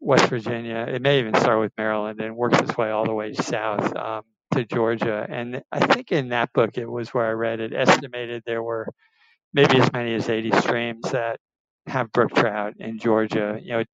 [0.00, 0.86] West Virginia.
[0.88, 4.22] It may even start with Maryland and works its way all the way south um,
[4.54, 5.26] to Georgia.
[5.28, 8.88] And I think in that book, it was where I read it estimated there were
[9.52, 11.38] maybe as many as 80 streams that
[11.86, 13.58] have brook trout in Georgia.
[13.62, 13.88] You know, it,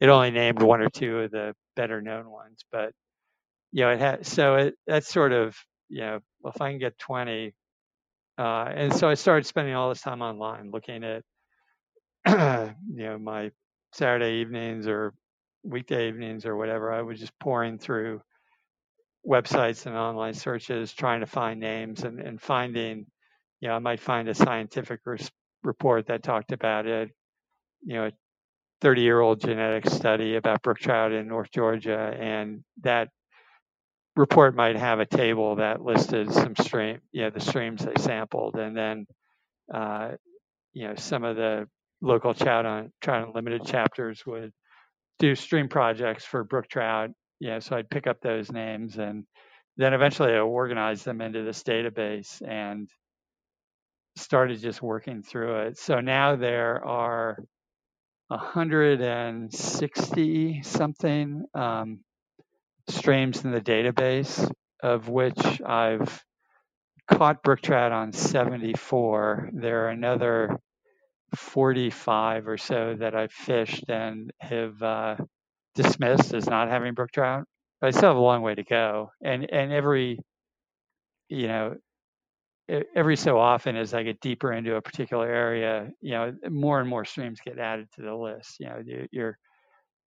[0.00, 2.92] it only named one or two of the better known ones, but
[3.72, 5.56] you know, it had so it that's sort of
[5.88, 7.54] you know, well, if I can get 20,
[8.38, 11.22] uh, and so I started spending all this time online looking at
[12.94, 13.50] you know my
[13.92, 15.14] Saturday evenings or
[15.64, 16.92] weekday evenings or whatever.
[16.92, 18.20] I was just pouring through
[19.28, 23.06] websites and online searches trying to find names and, and finding
[23.60, 25.30] you know I might find a scientific res-
[25.64, 27.10] report that talked about it
[27.82, 28.12] you know, a
[28.80, 33.08] 30 year old genetic study about brook trout in North Georgia, and that
[34.16, 38.56] report might have a table that listed some stream, you know, the streams they sampled,
[38.56, 39.06] and then,
[39.72, 40.12] uh,
[40.72, 41.68] you know, some of the
[42.00, 44.52] local trout on trout unlimited chapters would
[45.18, 47.10] do stream projects for brook trout.
[47.40, 49.24] Yeah, so I'd pick up those names and
[49.76, 52.88] then eventually I organized them into this database and
[54.16, 55.78] started just working through it.
[55.78, 57.38] So now there are
[58.28, 62.00] 160 something um,
[62.88, 64.50] streams in the database,
[64.82, 66.22] of which I've
[67.10, 69.50] caught brook trout on 74.
[69.52, 70.58] There are another
[71.34, 75.16] 45 or so that I've fished and have uh,
[75.74, 77.44] dismissed as not having brook trout.
[77.80, 80.18] But I still have a long way to go, and and every
[81.28, 81.76] you know
[82.94, 86.88] every so often as I get deeper into a particular area, you know, more and
[86.88, 88.58] more streams get added to the list.
[88.58, 89.38] You know, you're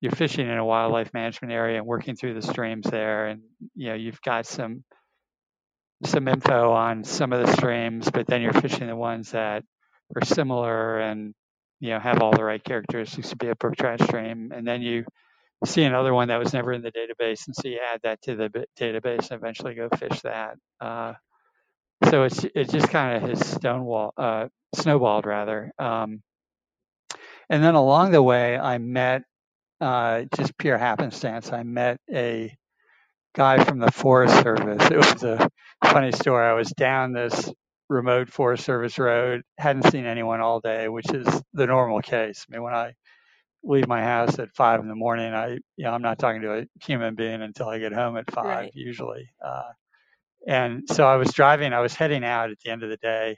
[0.01, 3.41] you're fishing in a wildlife management area and working through the streams there, and
[3.75, 4.83] you know you've got some
[6.05, 9.63] some info on some of the streams, but then you're fishing the ones that
[10.15, 11.33] are similar and
[11.79, 14.81] you know have all the right characteristics to be a brook trout stream, and then
[14.81, 15.05] you
[15.65, 18.35] see another one that was never in the database, and so you add that to
[18.35, 20.55] the database and eventually go fish that.
[20.79, 21.13] Uh,
[22.09, 25.71] so it's it just kind of has stonewall uh, snowballed rather.
[25.79, 26.21] Um,
[27.49, 29.23] and then along the way, I met
[29.81, 31.51] uh, just pure happenstance.
[31.51, 32.55] I met a
[33.35, 34.89] guy from the Forest Service.
[34.89, 35.49] It was a
[35.83, 36.45] funny story.
[36.45, 37.51] I was down this
[37.89, 42.45] remote Forest Service road, hadn't seen anyone all day, which is the normal case.
[42.49, 42.93] I mean, when I
[43.63, 46.59] leave my house at five in the morning, I you know I'm not talking to
[46.59, 48.71] a human being until I get home at five right.
[48.73, 49.29] usually.
[49.43, 49.71] Uh,
[50.47, 53.37] and so I was driving, I was heading out at the end of the day,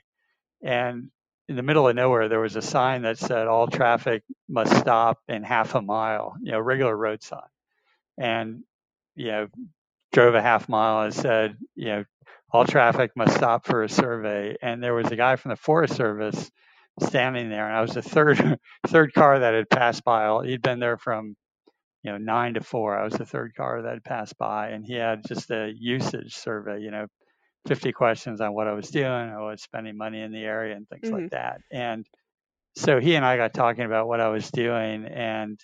[0.62, 1.10] and
[1.50, 5.18] in the middle of nowhere, there was a sign that said all traffic must stop
[5.26, 7.40] in half a mile, you know, regular road sign.
[8.16, 8.62] And,
[9.16, 9.48] you know,
[10.12, 12.04] drove a half mile and said, you know,
[12.52, 14.58] all traffic must stop for a survey.
[14.62, 16.52] And there was a guy from the Forest Service
[17.00, 20.46] standing there, and I was the third third car that had passed by.
[20.46, 21.34] He'd been there from
[22.04, 22.96] you know, nine to four.
[22.96, 26.36] I was the third car that had passed by, and he had just a usage
[26.36, 27.08] survey, you know,
[27.66, 30.88] 50 questions on what I was doing, I was spending money in the area, and
[30.88, 31.22] things mm-hmm.
[31.22, 31.60] like that.
[31.70, 32.06] And
[32.76, 35.58] so he and I got talking about what I was doing, and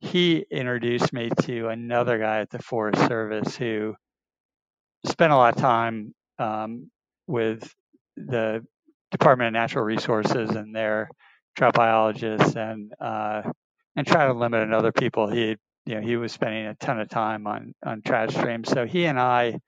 [0.00, 3.94] he introduced me to another guy at the Forest Service who
[5.06, 6.90] spent a lot of time um,
[7.26, 7.72] with
[8.16, 8.64] the
[9.10, 11.10] Department of Natural Resources and their
[11.56, 13.42] trout biologists and uh,
[13.96, 17.08] and Trout Unlimited and other people he you know, he was spending a ton of
[17.08, 18.68] time on on trout streams.
[18.68, 19.58] So he and I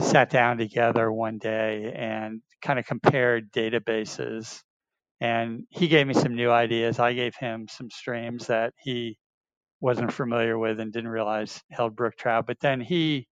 [0.00, 4.62] sat down together one day and kind of compared databases.
[5.20, 6.98] And he gave me some new ideas.
[6.98, 9.18] I gave him some streams that he
[9.80, 12.46] wasn't familiar with and didn't realize held brook trout.
[12.46, 13.28] But then he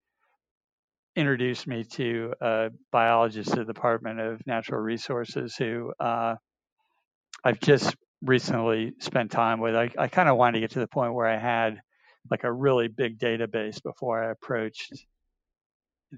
[1.16, 6.36] introduced me to a biologist at the Department of Natural Resources who uh,
[7.44, 9.74] I've just recently spent time with.
[9.74, 11.80] I, I kind of wanted to get to the point where I had
[12.30, 14.92] like a really big database before I approached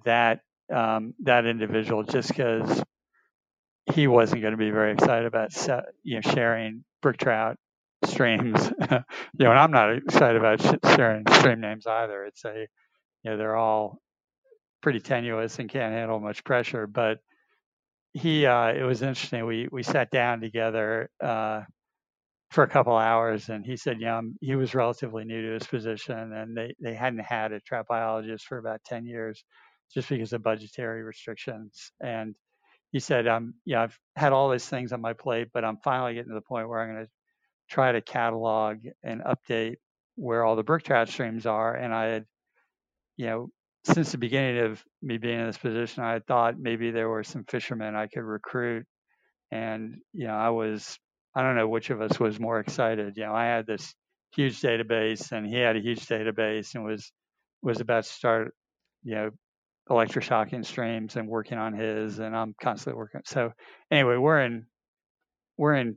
[0.05, 0.41] that
[0.73, 2.83] um, that individual, just because
[3.93, 5.51] he wasn't going to be very excited about
[6.03, 7.57] you know sharing brook trout
[8.05, 8.71] streams.
[8.91, 8.99] you
[9.39, 10.61] know, and I'm not excited about
[10.97, 12.25] sharing stream names either.
[12.25, 12.67] It's a
[13.23, 13.99] you know they're all
[14.83, 17.19] pretty tenuous and can't handle much pressure, but
[18.13, 19.47] he uh, it was interesting.
[19.47, 21.63] We we sat down together uh,
[22.51, 26.33] for a couple hours and he said yeah he was relatively new to his position
[26.33, 29.45] and they, they hadn't had a trout biologist for about 10 years
[29.93, 32.35] just because of budgetary restrictions and
[32.93, 36.15] he said um yeah i've had all these things on my plate but i'm finally
[36.15, 37.11] getting to the point where i'm going to
[37.69, 39.77] try to catalog and update
[40.17, 42.25] where all the brook trout streams are and i had
[43.17, 43.49] you know
[43.85, 47.45] since the beginning of me being in this position, I thought maybe there were some
[47.45, 48.87] fishermen I could recruit.
[49.53, 50.99] And, you know, I was,
[51.37, 53.15] I don't know which of us was more excited.
[53.17, 53.95] You know, I had this
[54.35, 57.13] huge database and he had a huge database and was,
[57.63, 58.55] was about to start,
[59.03, 59.31] you know,
[59.91, 63.21] electroshocking streams and working on his and I'm constantly working.
[63.25, 63.53] So
[63.91, 64.67] anyway, we're in,
[65.57, 65.97] we're in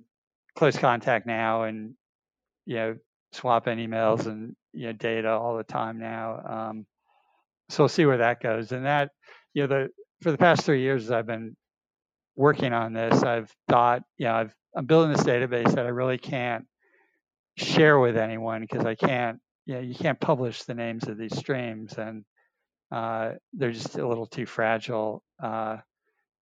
[0.56, 1.94] close contact now and,
[2.66, 2.96] you know,
[3.32, 6.42] swapping emails and, you know, data all the time now.
[6.48, 6.86] Um,
[7.70, 8.72] so we'll see where that goes.
[8.72, 9.12] And that,
[9.54, 9.90] you know, the
[10.22, 11.56] for the past three years I've been
[12.36, 16.18] working on this, I've thought, you know, I've I'm building this database that I really
[16.18, 16.66] can't
[17.58, 21.36] share with anyone because I can't, you know, you can't publish the names of these
[21.36, 22.24] streams and
[22.92, 25.24] uh, they're just a little too fragile.
[25.42, 25.78] Uh,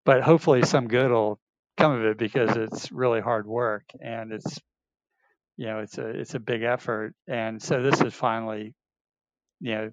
[0.05, 1.39] but hopefully some good will
[1.77, 4.59] come of it because it's really hard work and it's
[5.57, 8.73] you know it's a it's a big effort and so this is finally
[9.59, 9.91] you know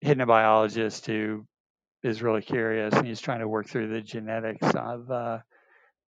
[0.00, 1.44] hitting a biologist who
[2.02, 5.38] is really curious and he's trying to work through the genetics of uh,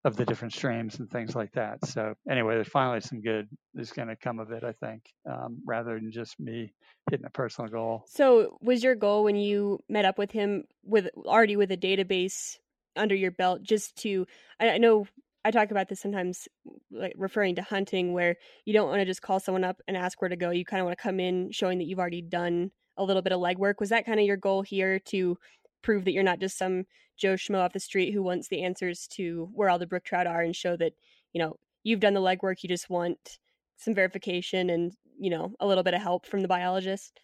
[0.08, 1.86] of the different streams and things like that.
[1.86, 5.60] So anyway, there's finally some good is going to come of it, I think, um,
[5.66, 6.74] rather than just me
[7.12, 8.06] hitting a personal goal.
[8.08, 12.56] So was your goal when you met up with him with already with a database
[12.96, 14.26] under your belt, just to
[14.62, 15.08] I, I know
[15.44, 16.48] I talk about this sometimes,
[16.90, 20.22] like referring to hunting, where you don't want to just call someone up and ask
[20.22, 20.52] where to go.
[20.52, 23.34] You kind of want to come in showing that you've already done a little bit
[23.34, 23.76] of legwork.
[23.80, 25.38] Was that kind of your goal here to
[25.82, 26.86] prove that you're not just some
[27.18, 30.28] Joe Schmo off the street who wants the answers to where all the brook trout
[30.28, 30.94] are and show that,
[31.34, 33.40] you know, you've done the legwork, you just want
[33.78, 37.22] some verification and, you know, a little bit of help from the biologist?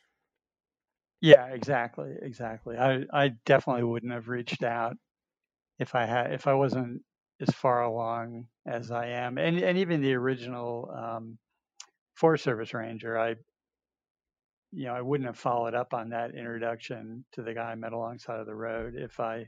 [1.21, 2.77] Yeah, exactly, exactly.
[2.77, 4.97] I I definitely wouldn't have reached out
[5.79, 7.03] if I had if I wasn't
[7.41, 11.39] as far along as I am, and and even the original um,
[12.15, 13.37] Forest Service ranger, I
[14.73, 17.93] you know, I wouldn't have followed up on that introduction to the guy I met
[17.93, 19.47] alongside of the road if I,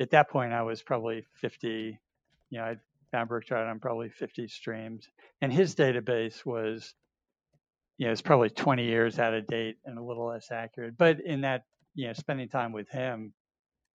[0.00, 1.98] at that point, I was probably 50,
[2.50, 2.80] you know, I'd
[3.10, 5.08] found trout on probably 50 streams.
[5.40, 6.94] And his database was,
[7.98, 10.96] you know, it's probably 20 years out of date and a little less accurate.
[10.96, 13.32] But in that, you know, spending time with him,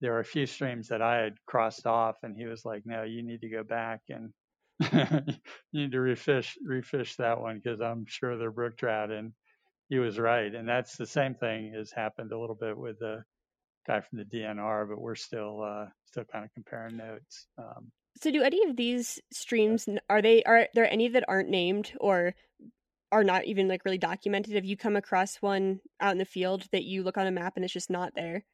[0.00, 3.04] there were a few streams that I had crossed off, and he was like, no,
[3.04, 4.32] you need to go back and
[4.80, 9.10] you need to refish refish that one because I'm sure they're brook trout.
[9.10, 9.32] And
[9.88, 13.22] he was right, and that's the same thing has happened a little bit with the
[13.86, 17.46] guy from the DNR, but we're still uh, still kind of comparing notes.
[17.58, 21.92] Um, so, do any of these streams are they are there any that aren't named
[22.00, 22.34] or
[23.12, 24.54] are not even like really documented?
[24.54, 27.54] Have you come across one out in the field that you look on a map
[27.56, 28.44] and it's just not there?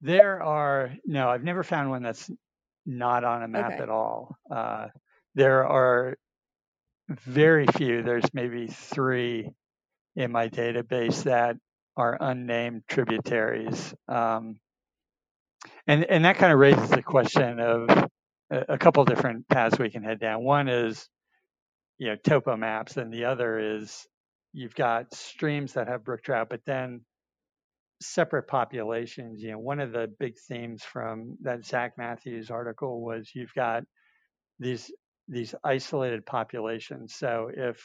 [0.00, 2.30] There are no, I've never found one that's
[2.86, 3.82] not on a map okay.
[3.82, 4.36] at all.
[4.50, 4.88] Uh,
[5.34, 6.16] there are
[7.08, 8.02] very few.
[8.02, 9.50] There's maybe three
[10.16, 11.56] in my database that
[11.96, 13.94] are unnamed tributaries.
[14.08, 14.58] Um,
[15.86, 17.88] and, and that kind of raises the question of
[18.50, 20.42] a, a couple different paths we can head down.
[20.44, 21.08] One is,
[21.98, 24.06] you know, topo maps, and the other is
[24.52, 27.02] you've got streams that have brook trout, but then
[28.02, 29.42] separate populations.
[29.42, 33.84] You know, one of the big themes from that Zach Matthews article was you've got
[34.58, 34.90] these
[35.28, 37.14] these isolated populations.
[37.14, 37.82] So if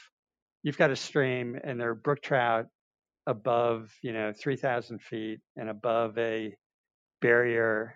[0.64, 2.66] you've got a stream and there are brook trout
[3.28, 6.56] above, you know, 3,000 feet and above a
[7.22, 7.96] barrier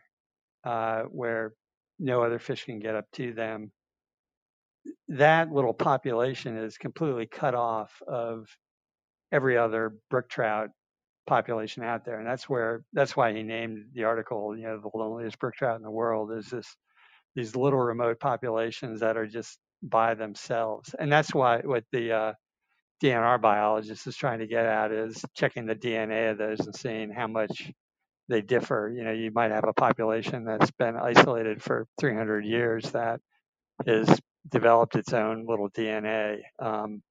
[0.64, 1.54] uh, where
[2.00, 3.72] no other fish can get up to them,
[5.08, 8.46] that little population is completely cut off of
[9.32, 10.70] every other brook trout
[11.26, 12.20] population out there.
[12.20, 15.78] And that's where, that's why he named the article, you know, the loneliest brook trout
[15.78, 16.76] in the world is this
[17.36, 20.96] these little remote populations that are just by themselves.
[20.98, 22.34] And that's why what the uh,
[23.04, 27.12] DNR biologist is trying to get at is checking the DNA of those and seeing
[27.12, 27.72] how much
[28.30, 28.94] they differ.
[28.96, 33.20] You know, you might have a population that's been isolated for 300 years that
[33.86, 34.20] has
[34.50, 36.40] developed its own little DNA.
[36.60, 37.02] Um,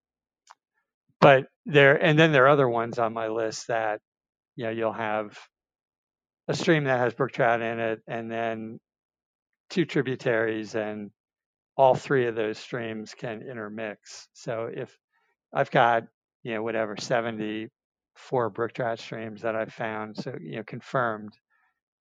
[1.21, 4.01] but there, and then there are other ones on my list that,
[4.57, 5.39] you know, you'll have
[6.49, 8.81] a stream that has brook trout in it, and then
[9.73, 11.11] two tributaries and
[11.79, 14.29] all three of those streams can intermix.
[14.35, 14.95] So if
[15.53, 16.05] I've got,
[16.43, 21.33] you know, whatever, 74 brook trout streams that I've found, so, you know, confirmed,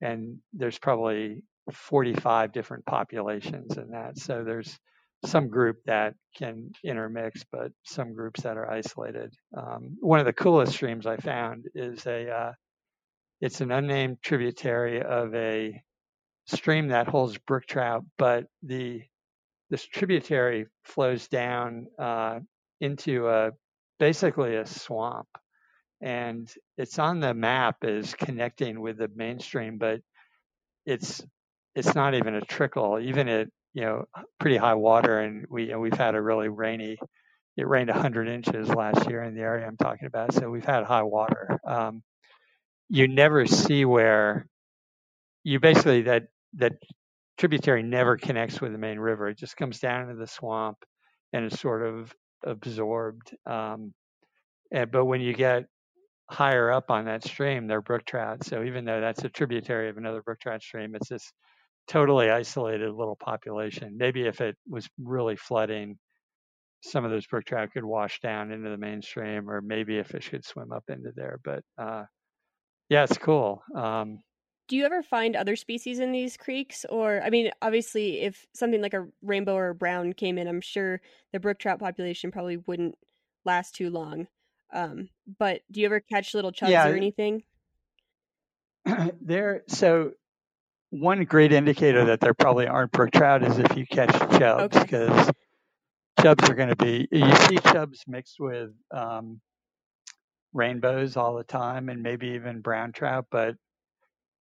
[0.02, 4.18] and there's probably 45 different populations in that.
[4.18, 4.78] So there's
[5.26, 9.34] some group that can intermix, but some groups that are isolated.
[9.56, 12.52] Um, one of the coolest streams I found is a, uh,
[13.40, 15.82] it's an unnamed tributary of a
[16.52, 19.02] stream that holds brook trout, but the
[19.70, 22.39] this tributary flows down uh,
[22.82, 23.52] into a
[23.99, 25.28] basically a swamp,
[26.02, 30.02] and it's on the map as connecting with the mainstream, but
[30.86, 31.24] it's
[31.76, 34.06] it's not even a trickle, even at you know
[34.39, 36.97] pretty high water, and we we've had a really rainy.
[37.58, 40.86] It rained 100 inches last year in the area I'm talking about, so we've had
[40.86, 41.60] high water.
[41.66, 42.02] Um,
[42.89, 44.47] you never see where
[45.43, 46.74] you basically that that
[47.38, 49.28] tributary never connects with the main river.
[49.30, 50.78] It just comes down into the swamp
[51.34, 52.14] and is sort of
[52.45, 53.36] absorbed.
[53.45, 53.93] Um,
[54.72, 55.66] and, but when you get
[56.30, 58.43] higher up on that stream, they're brook trout.
[58.43, 61.32] So even though that's a tributary of another brook trout stream, it's this
[61.88, 63.97] totally isolated little population.
[63.97, 65.97] Maybe if it was really flooding,
[66.84, 70.30] some of those brook trout could wash down into the mainstream, or maybe a fish
[70.30, 71.39] could swim up into there.
[71.43, 72.04] But uh,
[72.89, 73.62] yeah, it's cool.
[73.76, 74.20] Um,
[74.72, 78.82] do you ever find other species in these creeks or i mean obviously if something
[78.82, 81.02] like a rainbow or a brown came in i'm sure
[81.34, 82.98] the brook trout population probably wouldn't
[83.44, 84.28] last too long
[84.74, 86.88] um, but do you ever catch little chubs yeah.
[86.88, 87.44] or anything
[89.22, 90.14] there so
[90.92, 95.10] one great indicator that there probably aren't brook trout is if you catch chubs because
[95.10, 95.32] okay.
[96.22, 99.42] chubs are going to be you see chubs mixed with um,
[100.54, 103.56] rainbows all the time and maybe even brown trout but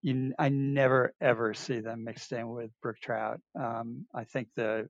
[0.03, 3.41] you, I never ever see them mixed in with brook trout.
[3.59, 4.89] Um, I think the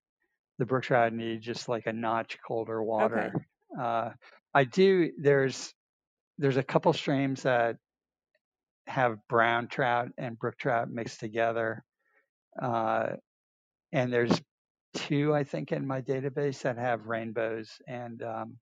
[0.58, 3.32] the brook trout need just like a notch colder water.
[3.34, 3.82] Okay.
[3.82, 4.11] Uh,
[4.54, 5.11] I do.
[5.18, 5.72] There's
[6.38, 7.76] there's a couple streams that
[8.86, 11.84] have brown trout and brook trout mixed together,
[12.61, 13.11] uh,
[13.92, 14.40] and there's
[14.94, 18.56] two I think in my database that have rainbows and um,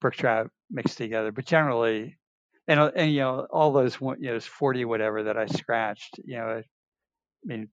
[0.00, 1.32] brook trout mixed together.
[1.32, 2.16] But generally,
[2.68, 6.36] and uh, and you know all those you know forty whatever that I scratched, you
[6.36, 6.62] know, I
[7.44, 7.68] mean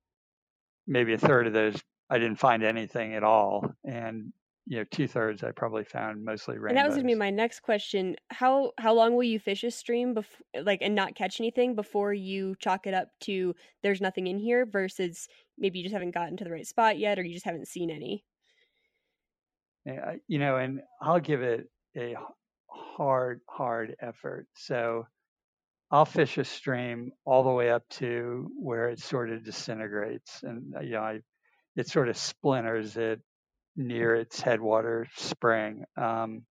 [0.87, 4.33] maybe a third of those I didn't find anything at all, and
[4.67, 6.69] you know two thirds I probably found mostly rainbows.
[6.69, 8.15] And that was gonna be my next question.
[8.29, 12.13] How how long will you fish a stream before like and not catch anything before
[12.13, 15.27] you chalk it up to there's nothing in here versus
[15.57, 17.89] maybe you just haven't gotten to the right spot yet or you just haven't seen
[17.89, 18.25] any.
[19.85, 21.67] Yeah, you know, and I'll give it
[21.97, 22.15] a
[22.97, 24.47] hard, hard effort.
[24.55, 25.07] So
[25.89, 30.75] I'll fish a stream all the way up to where it sort of disintegrates, and
[30.75, 31.19] uh, you know, I,
[31.75, 33.19] it sort of splinters it
[33.75, 35.83] near its headwater spring.
[35.97, 36.45] Um,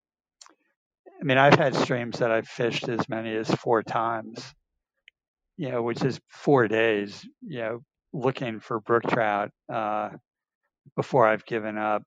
[1.19, 4.43] I mean, I've had streams that I've fished as many as four times,
[5.57, 7.83] you know, which is four days, you know,
[8.13, 10.09] looking for brook trout uh,
[10.95, 12.03] before I've given up.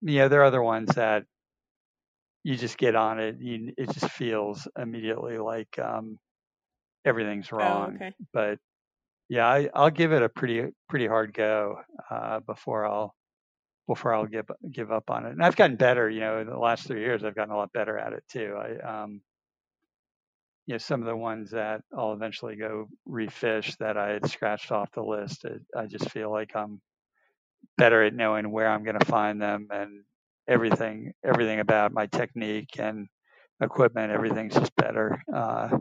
[0.00, 1.24] You know, there are other ones that
[2.46, 3.38] you just get on it.
[3.40, 6.16] You, it just feels immediately like um,
[7.04, 7.90] everything's oh, wrong.
[7.90, 8.14] Oh, okay.
[8.32, 8.58] But
[9.28, 13.16] yeah, I, will give it a pretty pretty hard go uh, before I'll
[13.88, 15.32] before I'll give give up on it.
[15.32, 16.08] And I've gotten better.
[16.08, 18.56] You know, in the last three years, I've gotten a lot better at it too.
[18.56, 19.20] I um,
[20.66, 24.70] you know, some of the ones that I'll eventually go refish that I had scratched
[24.70, 25.44] off the list.
[25.44, 26.80] It, I just feel like I'm
[27.76, 30.04] better at knowing where I'm going to find them and
[30.48, 33.08] everything everything about my technique and
[33.60, 35.22] equipment everything's just better.
[35.32, 35.78] Uh,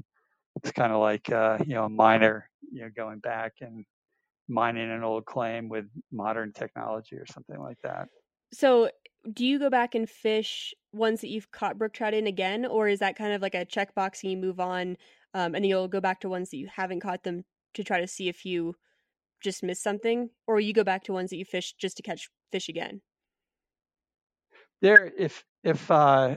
[0.57, 3.85] it's kind of like uh, you know a miner you know going back and
[4.47, 8.07] mining an old claim with modern technology or something like that.
[8.53, 8.89] So
[9.33, 12.87] do you go back and fish ones that you've caught brook trout in again or
[12.87, 14.97] is that kind of like a checkbox and you move on
[15.33, 17.43] um, and you'll go back to ones that you haven't caught them
[17.73, 18.75] to try to see if you
[19.43, 20.29] just missed something?
[20.47, 23.01] Or you go back to ones that you fish just to catch fish again
[24.85, 26.35] there if if uh,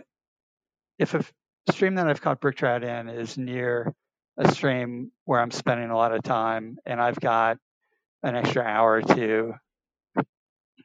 [0.98, 1.24] if a
[1.70, 3.94] stream that I've caught brook trout in is near
[4.38, 7.58] a stream where I'm spending a lot of time and I've got
[8.22, 9.54] an extra hour or two,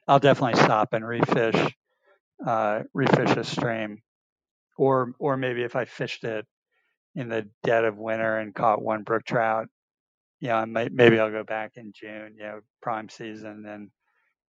[0.06, 1.72] I'll definitely stop and refish
[2.46, 4.02] uh, refish a stream,
[4.76, 6.46] or or maybe if I fished it
[7.14, 9.68] in the dead of winter and caught one brook trout,
[10.40, 13.90] yeah, I might, maybe I'll go back in June, you know, prime season and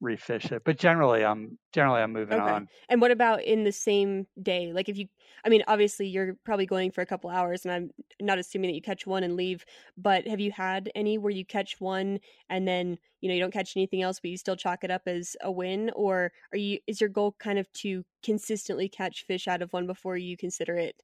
[0.04, 0.64] refish it.
[0.66, 2.52] But generally, I'm generally I'm moving okay.
[2.52, 2.68] on.
[2.90, 4.74] And what about in the same day?
[4.74, 5.08] Like if you,
[5.46, 7.92] I mean, obviously you're probably going for a couple hours, and I'm
[8.22, 9.66] not assuming that you catch one and leave.
[9.98, 13.54] But have you had any where you catch one and then you know you don't
[13.54, 16.80] catch anything else, but you still chalk it up as a win, or are you?
[16.86, 20.76] Is your goal kind of to consistently catch fish out of one before you consider
[20.76, 20.96] it,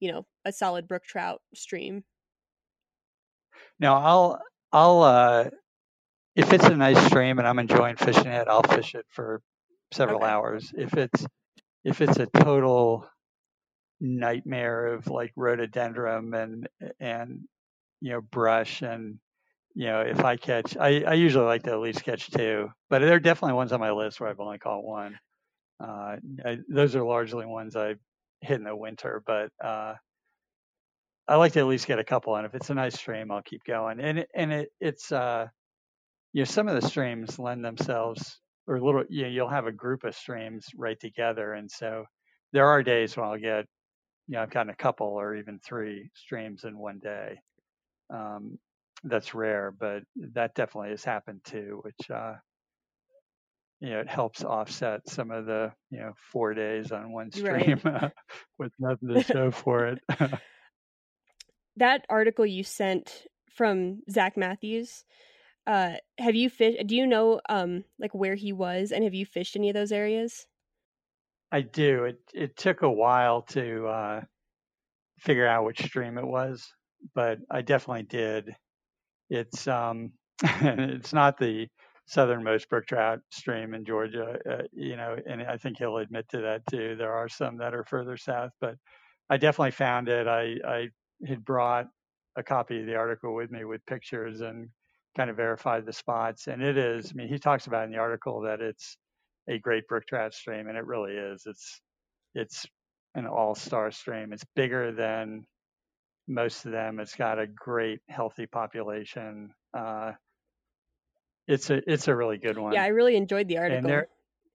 [0.00, 2.04] you know, a solid brook trout stream?
[3.78, 4.42] Now I'll
[4.72, 5.50] I'll uh
[6.38, 9.42] if it's a nice stream and I'm enjoying fishing it, I'll fish it for
[9.92, 10.30] several okay.
[10.30, 10.72] hours.
[10.76, 11.26] If it's
[11.84, 13.08] if it's a total
[14.00, 16.68] nightmare of like rhododendron and
[17.00, 17.40] and
[18.00, 19.18] you know brush and
[19.74, 23.00] you know if I catch I, I usually like to at least catch two, but
[23.00, 25.18] there are definitely ones on my list where I've only caught one.
[25.82, 27.96] Uh, I, those are largely ones I
[28.42, 29.94] hit in the winter, but uh,
[31.26, 33.42] I like to at least get a couple, and if it's a nice stream, I'll
[33.42, 33.98] keep going.
[33.98, 35.48] And and it, it's uh,
[36.38, 39.72] you know, some of the streams lend themselves, or little, you know, you'll have a
[39.72, 42.04] group of streams right together, and so
[42.52, 43.66] there are days when I'll get,
[44.28, 47.40] you know, I've gotten a couple or even three streams in one day.
[48.14, 48.56] Um,
[49.02, 52.34] that's rare, but that definitely has happened too, which uh,
[53.80, 57.80] you know, it helps offset some of the, you know, four days on one stream
[57.82, 58.12] right.
[58.60, 59.98] with nothing to show for it.
[61.78, 63.26] that article you sent
[63.56, 65.02] from Zach Matthews,
[65.68, 66.86] uh, have you fished?
[66.86, 69.92] Do you know, um, like where he was, and have you fished any of those
[69.92, 70.46] areas?
[71.52, 72.04] I do.
[72.04, 74.20] It it took a while to uh,
[75.18, 76.66] figure out which stream it was,
[77.14, 78.56] but I definitely did.
[79.28, 80.12] It's um,
[80.42, 81.68] it's not the
[82.06, 86.40] southernmost brook trout stream in Georgia, uh, you know, and I think he'll admit to
[86.40, 86.96] that too.
[86.96, 88.76] There are some that are further south, but
[89.28, 90.26] I definitely found it.
[90.26, 90.88] I, I
[91.26, 91.88] had brought
[92.36, 94.70] a copy of the article with me with pictures and
[95.16, 96.46] kind of verified the spots.
[96.46, 98.96] And it is, I mean, he talks about in the article that it's
[99.48, 101.42] a great brook trout stream, and it really is.
[101.46, 101.80] It's,
[102.34, 102.66] it's
[103.14, 104.32] an all-star stream.
[104.32, 105.44] It's bigger than
[106.28, 107.00] most of them.
[107.00, 109.50] It's got a great healthy population.
[109.76, 110.12] Uh,
[111.46, 112.74] it's a it's a really good one.
[112.74, 114.02] Yeah, I really enjoyed the article.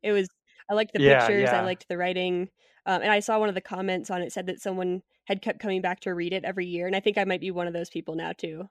[0.03, 0.29] It was
[0.69, 1.49] I liked the yeah, pictures.
[1.51, 1.61] Yeah.
[1.61, 2.49] I liked the writing,
[2.85, 5.59] um, and I saw one of the comments on it said that someone had kept
[5.59, 7.73] coming back to read it every year, and I think I might be one of
[7.73, 8.69] those people now too.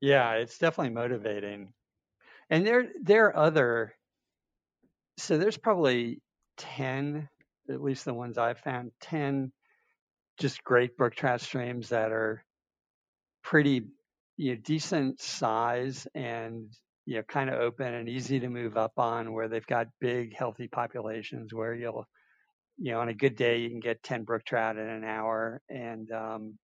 [0.00, 1.72] Yeah, it's definitely motivating,
[2.50, 3.94] and there there are other.
[5.18, 6.20] So there's probably
[6.56, 7.28] ten,
[7.68, 9.52] at least the ones I've found, ten
[10.38, 12.44] just great brook trout streams that are
[13.42, 13.82] pretty
[14.36, 16.72] you know decent size and
[17.06, 20.34] you know kind of open and easy to move up on where they've got big
[20.36, 22.06] healthy populations where you'll
[22.78, 25.60] you know on a good day you can get 10 brook trout in an hour
[25.70, 26.58] and um,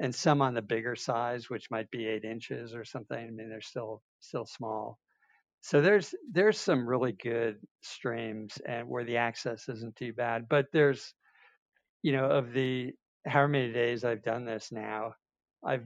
[0.00, 3.48] and some on the bigger size which might be eight inches or something i mean
[3.48, 4.98] they're still still small
[5.62, 10.66] so there's there's some really good streams and where the access isn't too bad but
[10.72, 11.14] there's
[12.02, 12.92] you know of the
[13.26, 15.14] how many days i've done this now
[15.64, 15.84] i've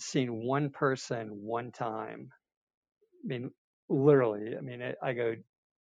[0.00, 2.30] seen one person one time
[3.24, 3.50] I mean,
[3.88, 5.34] literally, I mean, I go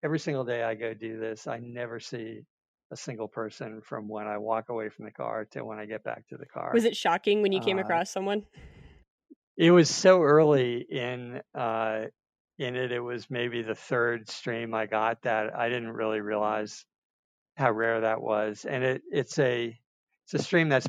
[0.04, 1.46] every single day I go do this.
[1.46, 2.42] I never see
[2.92, 6.04] a single person from when I walk away from the car to when I get
[6.04, 6.70] back to the car.
[6.72, 8.44] Was it shocking when you came uh, across someone?
[9.56, 12.02] It was so early in uh,
[12.58, 12.92] in it.
[12.92, 16.84] It was maybe the third stream I got that I didn't really realize
[17.56, 18.66] how rare that was.
[18.68, 19.76] And it it's a
[20.24, 20.88] it's a stream that's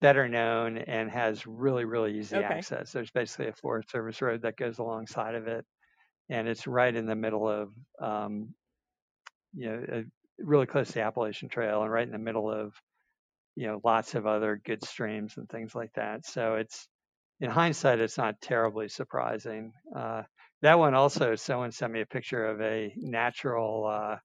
[0.00, 2.44] better known and has really, really easy okay.
[2.44, 2.92] access.
[2.92, 5.64] There's basically a Forest Service road that goes alongside of it,
[6.28, 8.54] and it's right in the middle of, um,
[9.54, 10.04] you know, a,
[10.38, 12.74] really close to the Appalachian Trail and right in the middle of,
[13.56, 16.26] you know, lots of other good streams and things like that.
[16.26, 16.88] So it's,
[17.40, 19.72] in hindsight, it's not terribly surprising.
[19.94, 20.22] Uh,
[20.62, 24.16] that one also, someone sent me a picture of a natural, uh,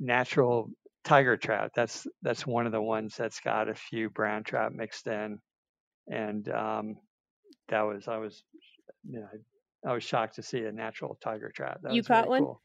[0.00, 0.70] natural
[1.04, 1.72] tiger trout.
[1.74, 5.38] That's that's one of the ones that's got a few brown trout mixed in,
[6.08, 6.96] and um,
[7.68, 8.42] that was I was
[9.04, 9.28] you know
[9.86, 11.82] I was shocked to see a natural tiger trout.
[11.82, 12.42] That you was caught one.
[12.42, 12.62] Cool.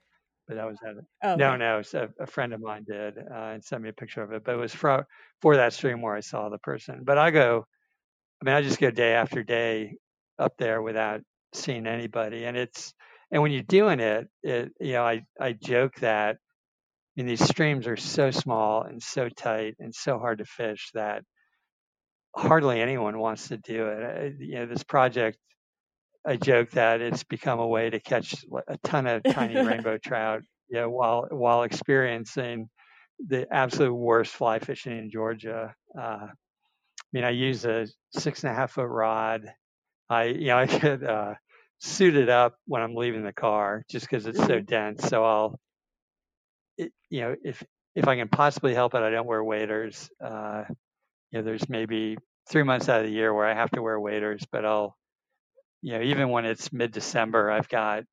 [0.48, 1.06] But that was at it.
[1.24, 4.22] Oh, no, no, a, a, friend of mine did uh, and sent me a picture
[4.22, 4.44] of it.
[4.44, 5.08] But it was for
[5.42, 7.02] for that stream where I saw the person.
[7.04, 7.66] But I go,
[8.42, 9.96] I mean, I just go day after day
[10.38, 11.22] up there without
[11.54, 12.94] seeing anybody, and it's
[13.32, 16.36] and when you're doing it, it you know, I I joke that
[17.16, 20.90] I mean, these streams are so small and so tight and so hard to fish
[20.96, 21.24] that
[22.36, 24.36] hardly anyone wants to do it.
[24.40, 25.38] You know, this project,
[26.26, 28.36] I joke that it's become a way to catch
[28.68, 32.70] a ton of tiny rainbow trout, you know, while while experiencing
[33.28, 35.74] the absolute worst fly fishing in Georgia.
[35.98, 36.32] Uh, I
[37.12, 39.54] mean, I use a six and a half foot rod.
[40.10, 41.34] I, you know, I get uh,
[41.80, 45.08] suited up when I'm leaving the car just because it's so dense.
[45.08, 45.60] So I'll
[46.78, 47.64] it, you know, if
[47.96, 50.10] if I can possibly help it, I don't wear waders.
[50.24, 50.64] Uh,
[51.32, 52.18] you know, there's maybe
[52.50, 54.96] three months out of the year where I have to wear waders, but I'll,
[55.84, 58.06] you know, even when it's mid-December, I've got,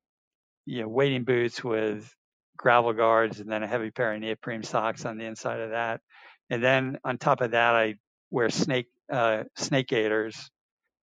[0.65, 2.13] you know, wading boots with
[2.57, 6.01] gravel guards and then a heavy pair of neoprene socks on the inside of that.
[6.49, 7.95] And then on top of that, I
[8.29, 10.51] wear snake uh, snake gaiters,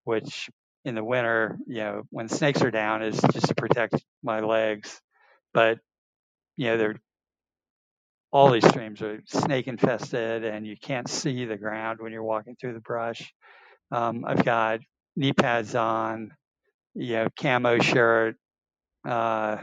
[0.04, 0.50] which
[0.84, 5.00] in the winter, you know, when snakes are down, is just to protect my legs.
[5.54, 5.78] But
[6.58, 7.00] you know, they're
[8.30, 12.56] all these streams are snake infested and you can't see the ground when you're walking
[12.60, 13.32] through the brush.
[13.90, 14.80] Um, I've got
[15.16, 16.32] knee pads on,
[16.94, 18.36] you know, camo shirt.
[19.04, 19.58] Uh,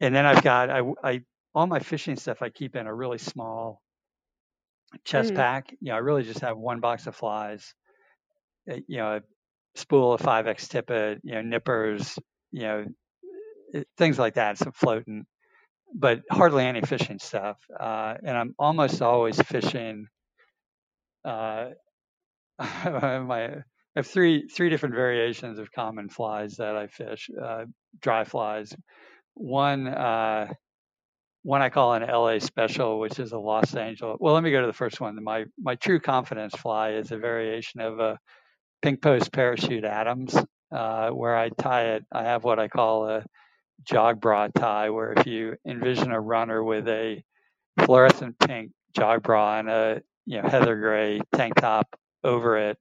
[0.00, 1.22] and then I've got, I, I,
[1.54, 3.80] all my fishing stuff I keep in a really small
[5.04, 5.34] chest Mhm.
[5.34, 5.70] pack.
[5.80, 7.74] You know, I really just have one box of flies.
[8.70, 9.22] uh, You know, a
[9.74, 12.18] spool of 5x tippet, you know, nippers,
[12.52, 12.86] you know,
[13.96, 15.26] things like that, some floating,
[15.94, 17.58] but hardly any fishing stuff.
[17.78, 20.08] Uh, and I'm almost always fishing.
[21.24, 21.70] Uh,
[22.58, 23.64] my
[23.96, 27.30] I have three three different variations of common flies that I fish.
[27.40, 27.66] Uh,
[28.00, 28.74] dry flies.
[29.34, 30.52] One uh,
[31.44, 34.16] one I call an LA special, which is a Los Angeles.
[34.18, 35.22] Well, let me go to the first one.
[35.22, 38.18] My my true confidence fly is a variation of a
[38.82, 40.36] pink post parachute Adams,
[40.72, 42.04] uh, where I tie it.
[42.10, 43.24] I have what I call a
[43.84, 47.22] jog bra tie, where if you envision a runner with a
[47.84, 51.86] fluorescent pink jog bra and a you know heather gray tank top
[52.24, 52.78] over it,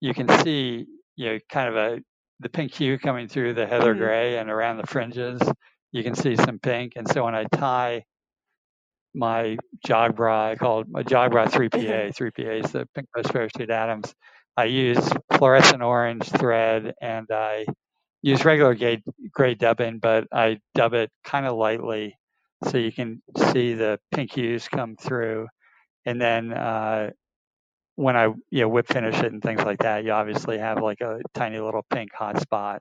[0.00, 0.86] you can see
[1.16, 2.00] you know kind of a
[2.40, 3.98] the pink hue coming through the heather Mhm.
[3.98, 5.40] gray and around the fringes.
[5.92, 8.04] You can see some pink, and so when I tie
[9.14, 12.12] my jog bra, I call it my jog bra 3PA.
[12.12, 14.14] 3PA is the pink post parachute Adams.
[14.56, 17.66] I use fluorescent orange thread and I
[18.22, 22.16] use regular gray, gray dubbing, but I dub it kind of lightly
[22.64, 23.22] so you can
[23.52, 25.48] see the pink hues come through.
[26.06, 27.10] And then uh,
[28.00, 31.02] when I you know whip finish it and things like that, you obviously have like
[31.02, 32.80] a tiny little pink hot spot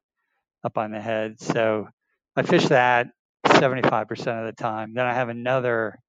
[0.63, 1.41] up on the head.
[1.41, 1.89] So
[2.37, 3.07] I fish that
[3.45, 4.93] 75% of the time.
[4.93, 5.99] Then I have another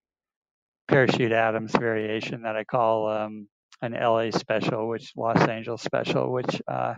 [0.87, 3.49] parachute Adams variation that I call um,
[3.83, 6.95] an LA special, which Los Angeles special, which uh,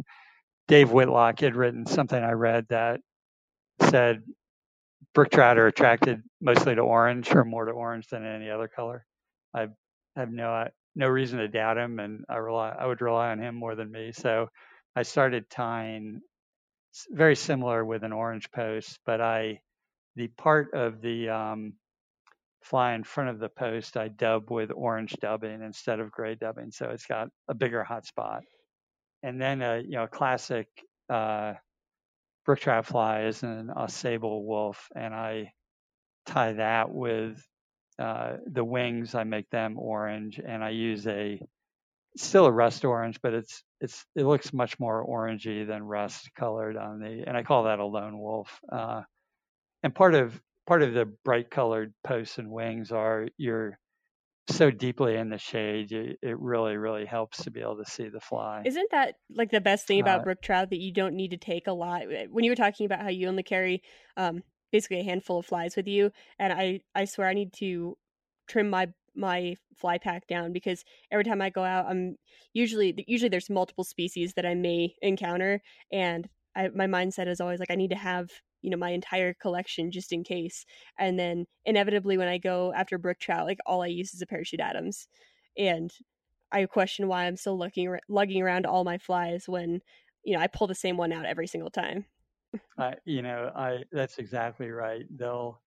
[0.68, 3.00] Dave Whitlock had written something I read that
[3.88, 4.22] said
[5.14, 9.06] brook trout are attracted mostly to orange or more to orange than any other color.
[9.54, 9.68] I
[10.14, 10.52] have no
[10.94, 13.90] no reason to doubt him, and I rely I would rely on him more than
[13.90, 14.12] me.
[14.12, 14.48] So
[14.94, 16.20] I started tying
[17.10, 19.60] very similar with an orange post, but I
[20.16, 21.74] the part of the um,
[22.62, 26.70] fly in front of the post I dub with orange dubbing instead of gray dubbing,
[26.70, 28.42] so it's got a bigger hot spot.
[29.22, 30.68] And then a you know classic
[31.08, 31.54] uh,
[32.44, 35.52] brook trout fly is an Ausable Wulff, and I
[36.26, 37.42] tie that with
[38.02, 39.14] uh, the wings.
[39.14, 41.40] I make them orange, and I use a
[42.16, 46.76] still a rust orange, but it's it's it looks much more orangey than rust colored
[46.76, 48.60] on the, and I call that a lone wolf.
[48.70, 49.02] Uh,
[49.82, 53.78] and part of part of the bright colored posts and wings are you're
[54.48, 58.08] so deeply in the shade, it, it really really helps to be able to see
[58.08, 58.62] the fly.
[58.64, 61.36] Isn't that like the best thing about Uh, brook trout that you don't need to
[61.36, 62.02] take a lot?
[62.30, 63.82] When you were talking about how you only carry
[64.16, 64.42] um,
[64.72, 67.96] basically a handful of flies with you, and I I swear I need to
[68.48, 72.16] trim my my fly pack down because every time I go out, I'm
[72.54, 75.60] usually usually there's multiple species that I may encounter,
[75.92, 78.30] and I, my mindset is always like I need to have
[78.62, 80.64] you know my entire collection just in case,
[80.98, 84.26] and then inevitably when I go after brook trout, like all I use is a
[84.26, 85.08] parachute Adams,
[85.58, 85.92] and
[86.52, 89.80] I question why I'm still looking lugging around all my flies when
[90.24, 92.06] you know I pull the same one out every single time.
[92.78, 95.04] I, you know, I that's exactly right.
[95.16, 95.60] They'll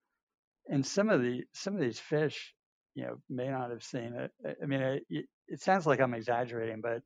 [0.69, 2.53] and some of the some of these fish,
[2.95, 4.31] you know, may not have seen it.
[4.63, 7.03] I- mean, it, it it sounds like I'm exaggerating, but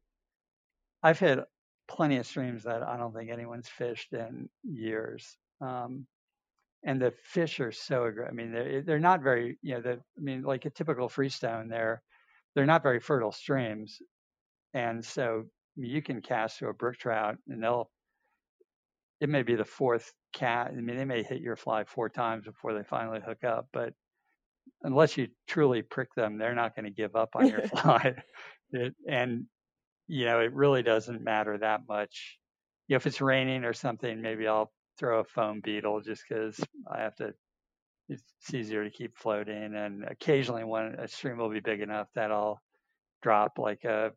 [1.03, 1.39] I've hit
[1.87, 5.37] plenty of streams that I don't think anyone's fished in years.
[5.61, 6.07] Um,
[6.83, 8.33] and the fish are so aggressive.
[8.33, 11.69] I mean, they're they're not very, you know, the, I mean, like a typical freestone,
[11.69, 12.01] they're
[12.55, 14.01] they're not very fertile streams,
[14.73, 17.91] and so you can cast to a brook trout, and they'll
[19.21, 20.71] it may be the fourth cat.
[20.71, 23.93] I mean, they may hit your fly four times before they finally hook up, but
[24.83, 28.15] unless you truly prick them, they're not going to give up on your fly.
[28.71, 29.45] It, and
[30.07, 32.37] you know, it really doesn't matter that much.
[32.87, 36.59] You know, if it's raining or something, maybe I'll throw a foam beetle just because
[36.91, 37.33] I have to.
[38.11, 42.31] It's easier to keep floating, and occasionally when a stream will be big enough that
[42.31, 42.59] I'll
[43.21, 44.13] drop like a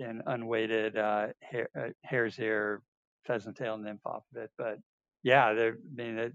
[0.00, 2.82] an unweighted uh, hair, uh, hare's ear
[3.28, 4.50] pheasant tail nymph off of it.
[4.58, 4.78] But
[5.22, 6.34] yeah, I mean, it,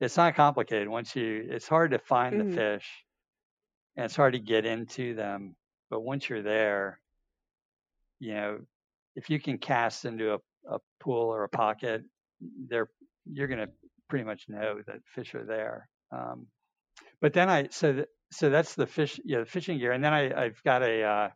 [0.00, 0.88] it's not complicated.
[0.88, 2.50] Once you, it's hard to find Mhm.
[2.50, 2.88] the fish,
[3.96, 5.56] and it's hard to get into them.
[5.90, 7.00] But once you're there,
[8.20, 8.60] you know,
[9.14, 10.38] if you can cast into a,
[10.70, 12.04] a pool or a pocket,
[12.68, 12.90] they're
[13.24, 13.68] you're gonna
[14.08, 15.88] pretty much know that fish are there.
[16.12, 16.48] Um,
[17.20, 20.12] but then I so th- so that's the fish, yeah, the fishing gear, and then
[20.14, 21.30] I I've got a uh,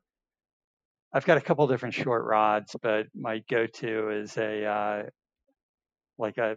[1.12, 5.02] I've got a couple different short rods, but my go-to is a uh,
[6.18, 6.56] like a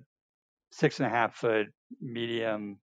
[0.71, 1.67] six and a half foot
[2.01, 2.79] medium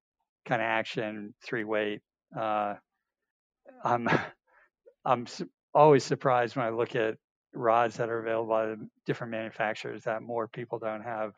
[0.46, 2.00] kind of action three weight.
[2.38, 2.74] Uh,
[3.84, 4.08] I'm
[5.04, 7.16] I'm su- always surprised when I look at
[7.54, 8.74] rods that are available by
[9.06, 11.32] different manufacturers that more people don't have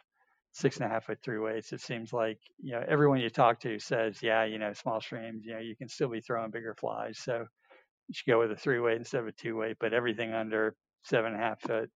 [0.53, 1.73] six and a half foot three weights.
[1.73, 5.45] It seems like you know everyone you talk to says, yeah, you know, small streams,
[5.45, 7.19] you know, you can still be throwing bigger flies.
[7.19, 7.47] So
[8.09, 9.77] you should go with a three weight instead of a two weight.
[9.81, 10.75] But everything under
[11.05, 11.91] seven and a half foot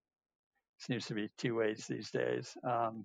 [0.79, 2.57] seems to be two weights these days.
[2.65, 3.05] Um,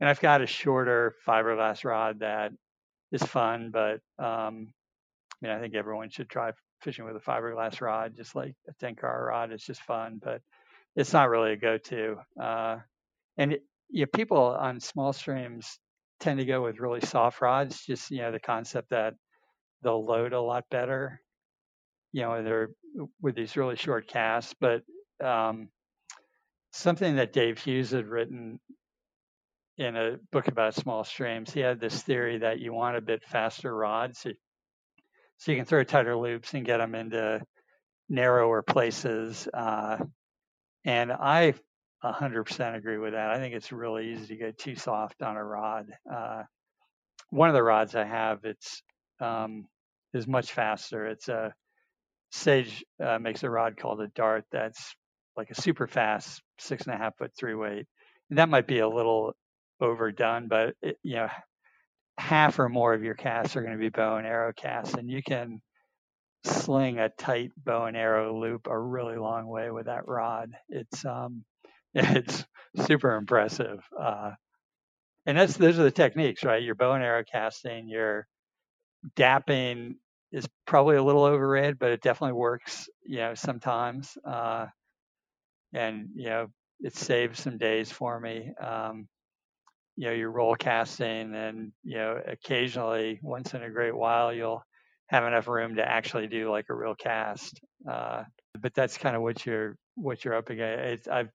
[0.00, 2.52] and I've got a shorter fiberglass rod that
[3.12, 4.72] is fun, but um,
[5.42, 6.52] I mean, I think everyone should try
[6.82, 9.52] fishing with a fiberglass rod, just like a Tenkara rod.
[9.52, 10.42] It's just fun, but
[10.94, 12.16] it's not really a go-to.
[12.40, 12.78] Uh,
[13.38, 15.78] and it, you know, people on small streams
[16.20, 17.84] tend to go with really soft rods.
[17.84, 19.14] Just you know, the concept that
[19.82, 21.20] they'll load a lot better.
[22.16, 22.70] You know, they're
[23.20, 24.54] with these really short casts.
[24.58, 24.80] But
[25.22, 25.68] um,
[26.72, 28.58] something that Dave Hughes had written
[29.76, 33.22] in a book about small streams, he had this theory that you want a bit
[33.22, 34.30] faster rods, so,
[35.36, 37.42] so you can throw tighter loops and get them into
[38.08, 39.46] narrower places.
[39.52, 39.98] Uh,
[40.86, 41.52] and I
[42.02, 43.28] 100% agree with that.
[43.28, 45.88] I think it's really easy to get too soft on a rod.
[46.10, 46.44] Uh,
[47.28, 48.82] one of the rods I have, it's
[49.20, 49.66] um,
[50.14, 51.04] is much faster.
[51.04, 51.52] It's a
[52.30, 54.94] Sage uh, makes a rod called a Dart that's
[55.36, 57.86] like a super fast six and a half foot three weight.
[58.30, 59.34] And that might be a little
[59.80, 61.28] overdone, but it, you know,
[62.18, 65.10] half or more of your casts are going to be bow and arrow casts, and
[65.10, 65.60] you can
[66.44, 70.52] sling a tight bow and arrow loop a really long way with that rod.
[70.68, 71.44] It's um,
[71.94, 72.44] it's
[72.86, 73.80] super impressive.
[73.98, 74.32] Uh,
[75.26, 76.62] and that's those are the techniques, right?
[76.62, 78.26] Your bow and arrow casting, your
[79.16, 79.96] dapping
[80.32, 84.16] is probably a little overrated, but it definitely works, you know, sometimes.
[84.24, 84.66] Uh,
[85.72, 86.48] and you know,
[86.80, 88.52] it saves some days for me.
[88.60, 89.08] Um,
[89.96, 94.62] you know, your roll casting, and you know, occasionally, once in a great while, you'll
[95.08, 97.60] have enough room to actually do like a real cast.
[97.88, 98.24] Uh,
[98.60, 101.08] but that's kind of what you're what you're up against.
[101.08, 101.30] I've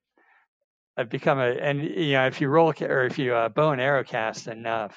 [0.98, 3.82] I've become a and you know if you roll or if you uh, bow and
[3.82, 4.96] arrow cast enough,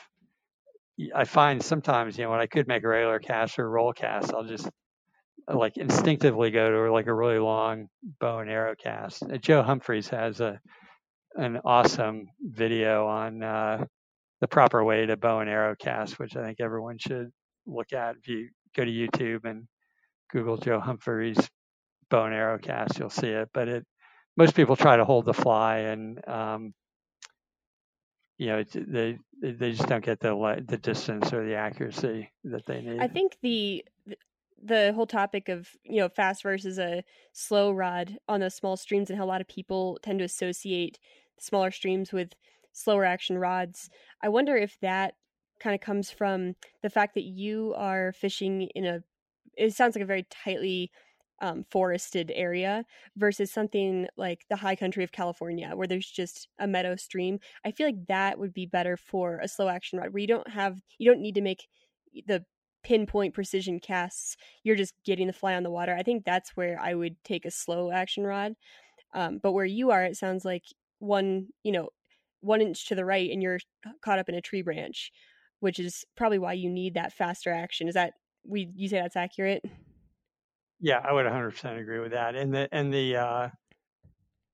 [1.15, 4.33] I find sometimes you know when I could make a regular cast or roll cast,
[4.33, 4.69] I'll just
[5.49, 7.89] like instinctively go to like a really long
[8.21, 9.23] bow and arrow cast.
[9.23, 10.61] Uh, Joe Humphreys has a
[11.37, 13.85] an awesome video on uh,
[14.41, 17.31] the proper way to bow and arrow cast, which I think everyone should
[17.67, 18.17] look at.
[18.17, 19.67] If you go to YouTube and
[20.31, 21.39] Google Joe Humphreys
[22.09, 23.49] bow and arrow cast, you'll see it.
[23.53, 23.87] But it
[24.37, 26.75] most people try to hold the fly and um,
[28.39, 32.81] you know they they just don't get the the distance or the accuracy that they
[32.81, 33.01] need.
[33.01, 33.85] I think the
[34.63, 39.11] the whole topic of you know fast versus a slow rod on those small streams
[39.11, 40.99] and how a lot of people tend to associate
[41.39, 42.33] smaller streams with
[42.73, 43.91] slower action rods.
[44.23, 45.15] I wonder if that
[45.61, 49.03] kind of comes from the fact that you are fishing in a
[49.57, 50.91] it sounds like a very tightly
[51.41, 52.85] um, forested area
[53.17, 57.39] versus something like the high country of California where there's just a meadow stream.
[57.65, 60.49] I feel like that would be better for a slow action rod where you don't
[60.49, 61.67] have you don't need to make
[62.27, 62.45] the
[62.83, 64.37] pinpoint precision casts.
[64.63, 65.95] You're just getting the fly on the water.
[65.95, 68.55] I think that's where I would take a slow action rod.
[69.15, 70.65] Um, but where you are, it sounds like
[70.99, 71.89] one you know
[72.41, 73.59] one inch to the right and you're
[74.03, 75.11] caught up in a tree branch,
[75.61, 77.89] which is probably why you need that faster action.
[77.89, 78.15] Is that
[78.47, 79.65] we you say that's accurate?
[80.85, 82.35] Yeah, I would 100% agree with that.
[82.35, 83.49] And the and the uh,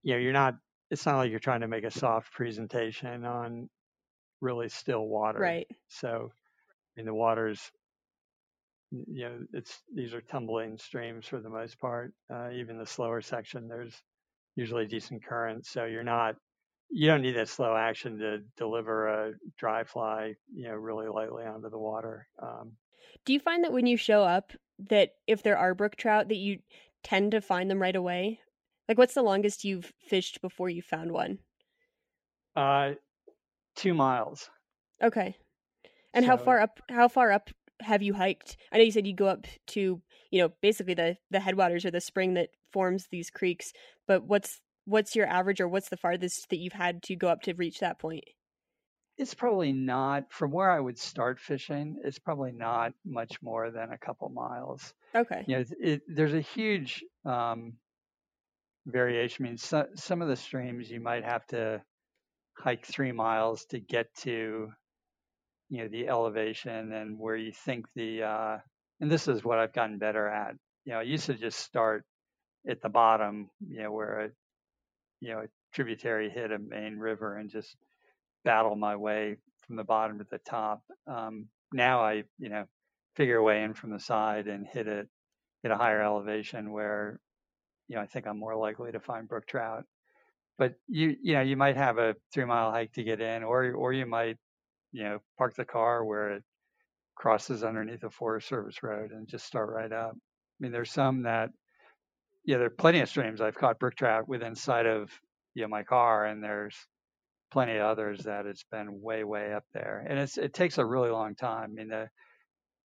[0.03, 0.55] you know, you're not.
[0.91, 3.69] It's not like you're trying to make a soft presentation on
[4.41, 5.41] really still water.
[5.41, 5.67] Right.
[5.89, 7.71] So, I mean, the water's
[8.91, 12.13] you know, it's these are tumbling streams for the most part.
[12.33, 13.95] Uh, even the slower section, there's
[14.57, 16.37] usually decent current, so you're not
[16.91, 21.45] you don't need that slow action to deliver a dry fly, you know, really lightly
[21.45, 22.29] onto the water.
[22.39, 22.77] Um,
[23.25, 26.37] Do you find that when you show up, that if there are brook trout that
[26.37, 26.63] you
[27.03, 28.41] tend to find them right away?
[28.89, 31.39] Like what's the longest you've fished before you found one?
[32.55, 32.95] Uh
[33.75, 34.51] 2 miles.
[35.03, 35.37] Okay.
[36.15, 38.59] And so, how far up how far up have you hiked?
[38.73, 41.91] I know you said you go up to, you know, basically the the headwaters or
[41.91, 43.73] the spring that forms these creeks,
[44.07, 44.61] but what's
[44.91, 47.81] what's your average or what's the farthest that you've had to go up to reach
[47.81, 48.25] that point?
[49.21, 52.01] it's probably not from where I would start fishing.
[52.03, 54.95] It's probably not much more than a couple miles.
[55.15, 55.45] Okay.
[55.47, 57.75] You know, it, it, there's a huge um,
[58.87, 59.45] variation.
[59.45, 61.83] I mean, so, some of the streams you might have to
[62.57, 64.71] hike three miles to get to,
[65.69, 68.23] you know, the elevation and where you think the.
[68.23, 68.59] Uh,
[69.01, 70.55] and this is what I've gotten better at.
[70.87, 72.05] You know, I used to just start
[72.67, 74.33] at the bottom, you know, where
[75.21, 77.77] you know, a tributary hit a main river and just
[78.45, 80.83] battle my way from the bottom to the top.
[81.07, 82.65] Um, now I, you know,
[83.17, 85.09] figure a way in from the side and hit it
[85.65, 87.21] at a higher elevation where,
[87.89, 89.85] you know, I think I'm more likely to find brook trout.
[90.59, 93.73] But you, you know, you might have a three mile hike to get in, or
[93.73, 94.37] or you might,
[94.93, 96.45] you know, park the car where it
[97.15, 100.13] crosses underneath a Forest Service road and just start right up.
[100.15, 100.19] I
[100.59, 101.51] mean, there's some that,
[102.45, 105.11] yeah, there are plenty of streams I've caught brook trout within sight of
[105.55, 106.77] you know my car, and there's
[107.53, 110.85] plenty of others that it's been way way up there, and it's it takes a
[110.85, 111.65] really long time.
[111.65, 112.09] I mean the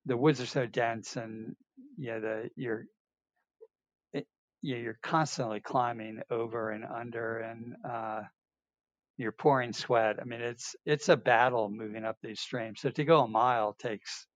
[0.05, 1.55] the woods are so dense, and
[1.97, 2.85] you know the you're
[4.13, 4.27] it,
[4.61, 8.21] you know, you're constantly climbing over and under, and uh,
[9.17, 10.17] you're pouring sweat.
[10.21, 12.81] I mean it's it's a battle moving up these streams.
[12.81, 14.27] So to go a mile takes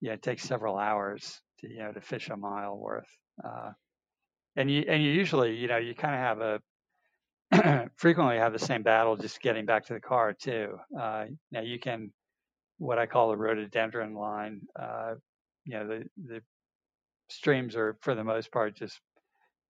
[0.00, 3.08] yeah it takes several hours to you know to fish a mile worth.
[3.44, 3.72] Uh,
[4.60, 6.40] and you and you usually you know you kind of have
[7.52, 10.78] a frequently have the same battle just getting back to the car too.
[10.98, 12.12] Uh, now you can
[12.78, 14.60] what I call the rhododendron line.
[14.78, 15.14] Uh,
[15.64, 16.42] you know the the
[17.28, 19.00] streams are for the most part just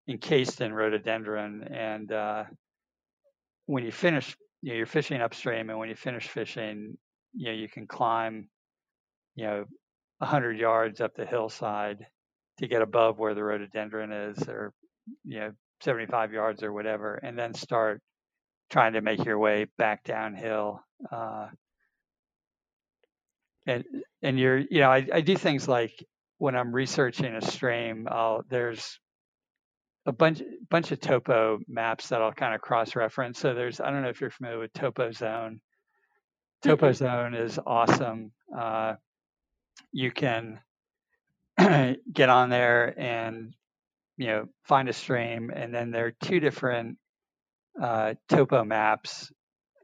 [0.09, 2.45] encased in rhododendron, and uh,
[3.67, 6.97] when you finish, you know, you're fishing upstream, and when you finish fishing,
[7.35, 8.49] you know you can climb,
[9.37, 9.65] you know,
[10.19, 12.05] 100 yards up the hillside
[12.59, 14.73] to get above where the rhododendron is, or
[15.25, 15.53] you know
[15.83, 18.01] 75 yards or whatever, and then start
[18.71, 20.83] trying to make your way back downhill.
[21.11, 21.49] Uh,
[23.67, 23.85] and
[24.23, 26.05] and you're you know I, I do things like
[26.39, 28.99] when I'm researching a stream, I'll there's
[30.07, 33.39] a bunch bunch of topo maps that I'll kind of cross reference.
[33.39, 35.61] So there's I don't know if you're familiar with Topo Zone.
[36.63, 38.33] Topo Zone is awesome.
[38.57, 38.95] Uh,
[39.93, 40.61] you can
[41.59, 43.55] get on there and
[44.21, 46.99] you know find a stream and then there are two different
[47.83, 49.33] uh, topo maps.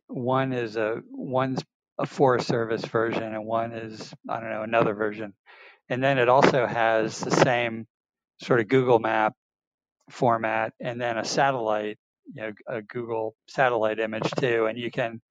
[0.09, 1.65] One is a one's
[1.99, 5.33] a forest service version and one is i don't know another version.
[5.89, 7.87] And then it also has the same
[8.43, 9.33] sort of google map
[10.11, 11.97] format and then a satellite
[12.35, 15.23] you know a google satellite image too and you can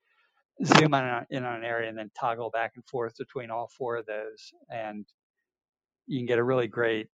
[0.65, 3.97] zoom on, in on an area and then toggle back and forth between all four
[3.97, 5.05] of those and
[6.07, 7.07] you can get a really great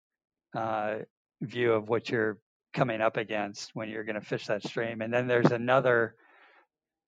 [0.54, 0.96] uh,
[1.40, 2.38] view of what you're
[2.74, 5.00] coming up against when you're going to fish that stream.
[5.00, 6.14] And then there's another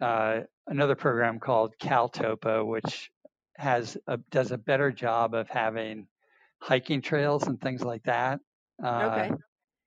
[0.00, 3.10] uh, another program called CalTopo, which
[3.56, 6.06] has a, does a better job of having
[6.58, 8.40] hiking trails and things like that.
[8.82, 9.30] Uh, okay.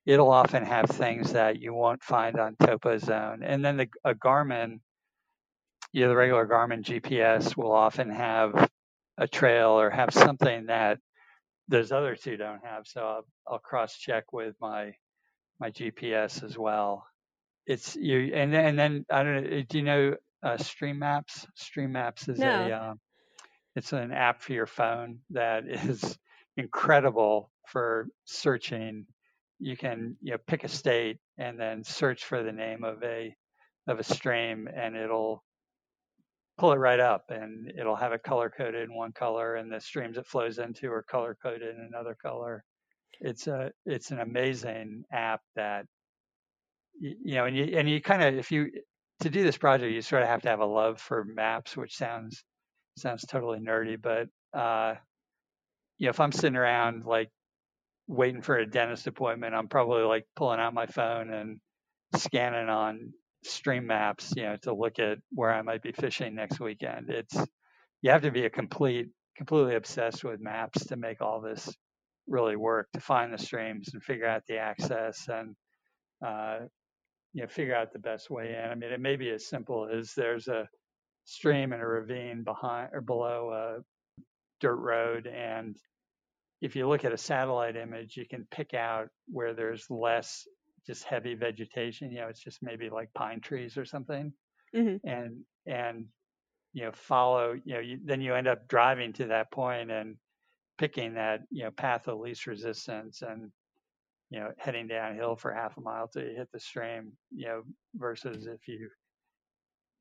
[0.05, 3.41] It'll often have things that you won't find on Topo Zone.
[3.41, 4.81] And then the, a Garmin,
[5.93, 8.69] you know, the regular Garmin GPS will often have
[9.17, 10.99] a trail or have something that
[11.73, 12.85] those other two don't have.
[12.85, 14.93] So I'll, I'll cross check with my
[15.59, 17.07] my GPS as well.
[17.65, 19.61] It's you and then, and then I don't know.
[19.67, 21.47] Do you know uh, Stream Maps?
[21.55, 22.47] Stream Maps is no.
[22.47, 22.99] a um,
[23.75, 26.17] it's an app for your phone that is
[26.57, 29.07] incredible for searching.
[29.59, 33.35] You can you know pick a state and then search for the name of a
[33.87, 35.43] of a stream, and it'll
[36.57, 39.79] pull it right up and it'll have it color coded in one color and the
[39.79, 42.63] streams it flows into are color coded in another color.
[43.19, 45.85] It's a it's an amazing app that
[46.99, 48.71] you know and you and you kind of if you
[49.21, 51.95] to do this project you sort of have to have a love for maps which
[51.95, 52.43] sounds
[52.97, 54.27] sounds totally nerdy but
[54.57, 54.95] uh
[55.97, 57.29] you know if I'm sitting around like
[58.07, 61.59] waiting for a dentist appointment I'm probably like pulling out my phone and
[62.15, 63.13] scanning on
[63.45, 67.09] stream maps, you know, to look at where I might be fishing next weekend.
[67.09, 67.35] It's
[68.01, 71.69] you have to be a complete, completely obsessed with maps to make all this
[72.27, 72.89] really work.
[72.93, 75.55] To find the streams and figure out the access and
[76.25, 76.59] uh,
[77.33, 78.69] you know figure out the best way in.
[78.69, 80.67] I mean, it may be as simple as there's a
[81.25, 84.23] stream and a ravine behind or below a
[84.59, 85.77] dirt road and
[86.63, 90.47] if you look at a satellite image, you can pick out where there's less
[90.85, 92.11] just heavy vegetation.
[92.11, 94.33] You know, it's just maybe like pine trees or something,
[94.75, 95.07] mm-hmm.
[95.07, 96.05] and and
[96.73, 97.53] you know follow.
[97.63, 100.15] You know, you, then you end up driving to that point and
[100.77, 103.51] picking that you know path of least resistance and
[104.29, 107.13] you know heading downhill for half a mile to hit the stream.
[107.31, 107.61] You know,
[107.95, 108.89] versus if you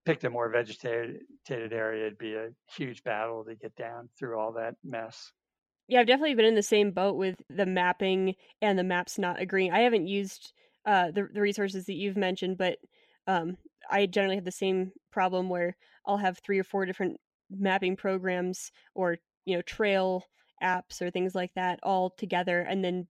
[0.05, 4.53] picked a more vegetated area, it'd be a huge battle to get down through all
[4.53, 5.33] that mess.
[5.89, 9.41] Yeah, I've definitely been in the same boat with the mapping and the maps not
[9.41, 9.73] agreeing.
[9.73, 10.53] I haven't used
[10.85, 12.79] uh, the the resources that you've mentioned, but
[13.27, 13.57] um,
[13.91, 15.77] I generally have the same problem where
[16.07, 17.21] I'll have three or four different
[17.51, 20.25] mapping programs or you know trail
[20.63, 23.07] apps or things like that all together, and then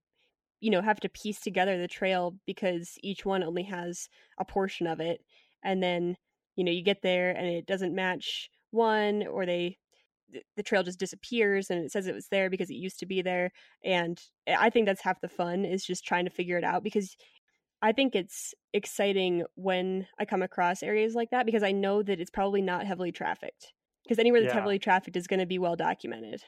[0.59, 4.09] you know have to piece together the trail because each one only has
[4.39, 5.21] a portion of it,
[5.63, 6.17] and then
[6.55, 9.77] you know you get there and it doesn't match one or they
[10.55, 13.21] the trail just disappears and it says it was there because it used to be
[13.21, 13.51] there.
[13.83, 17.15] And i think that's half the fun is just trying to figure it out because
[17.83, 22.21] I think it's exciting when I come across areas like that because I know that
[22.21, 23.73] it's probably not heavily trafficked.
[24.03, 24.59] Because anywhere that's yeah.
[24.59, 26.41] heavily trafficked is going to be well documented.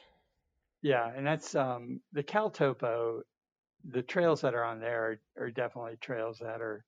[0.81, 3.21] Yeah, and that's um, the CalTopo.
[3.89, 6.85] the trails that are on there are, are definitely trails that are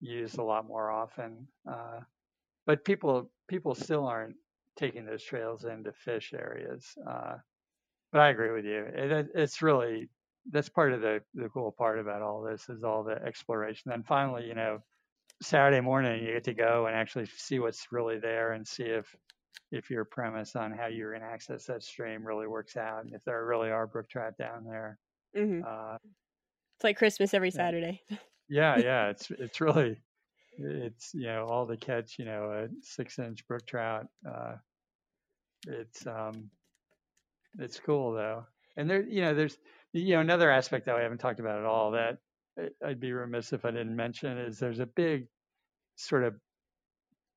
[0.00, 1.48] used a lot more often.
[1.68, 2.00] Uh,
[2.66, 4.36] but people people still aren't
[4.76, 6.86] taking those trails into fish areas.
[7.04, 7.34] Uh,
[8.12, 8.86] but I agree with you.
[8.94, 10.08] It, it's really
[10.50, 13.92] that's part of the the cool part about all this is all the exploration.
[13.92, 14.78] And finally, you know,
[15.42, 19.14] Saturday morning you get to go and actually see what's really there and see if
[19.70, 23.14] if your premise on how you're going to access that stream really works out and
[23.14, 24.98] if there really are brook trout down there.
[25.36, 25.62] Mm-hmm.
[25.66, 25.96] Uh,
[26.76, 28.00] it's like Christmas every Saturday.
[28.48, 29.96] Yeah, yeah, it's it's really
[30.58, 34.06] it's you know all the catch you know a six inch brook trout.
[34.28, 34.54] Uh,
[35.66, 36.50] it's um
[37.58, 38.44] it's cool though,
[38.76, 39.58] and there you know there's
[39.92, 42.18] you know another aspect that I haven't talked about at all that
[42.84, 45.26] I'd be remiss if I didn't mention is there's a big
[45.96, 46.34] sort of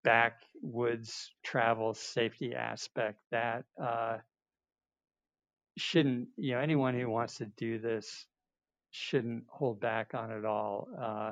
[0.03, 4.17] backwoods travel safety aspect that uh,
[5.77, 8.25] shouldn't, you know, anyone who wants to do this
[8.91, 10.87] shouldn't hold back on it all.
[10.99, 11.31] Uh,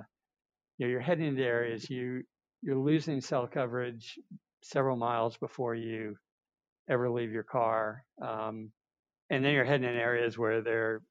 [0.77, 2.23] you know, you're heading into areas you
[2.61, 4.19] you're losing cell coverage
[4.63, 6.15] several miles before you
[6.89, 8.71] ever leave your car, um,
[9.29, 11.01] and then you're heading in areas where there,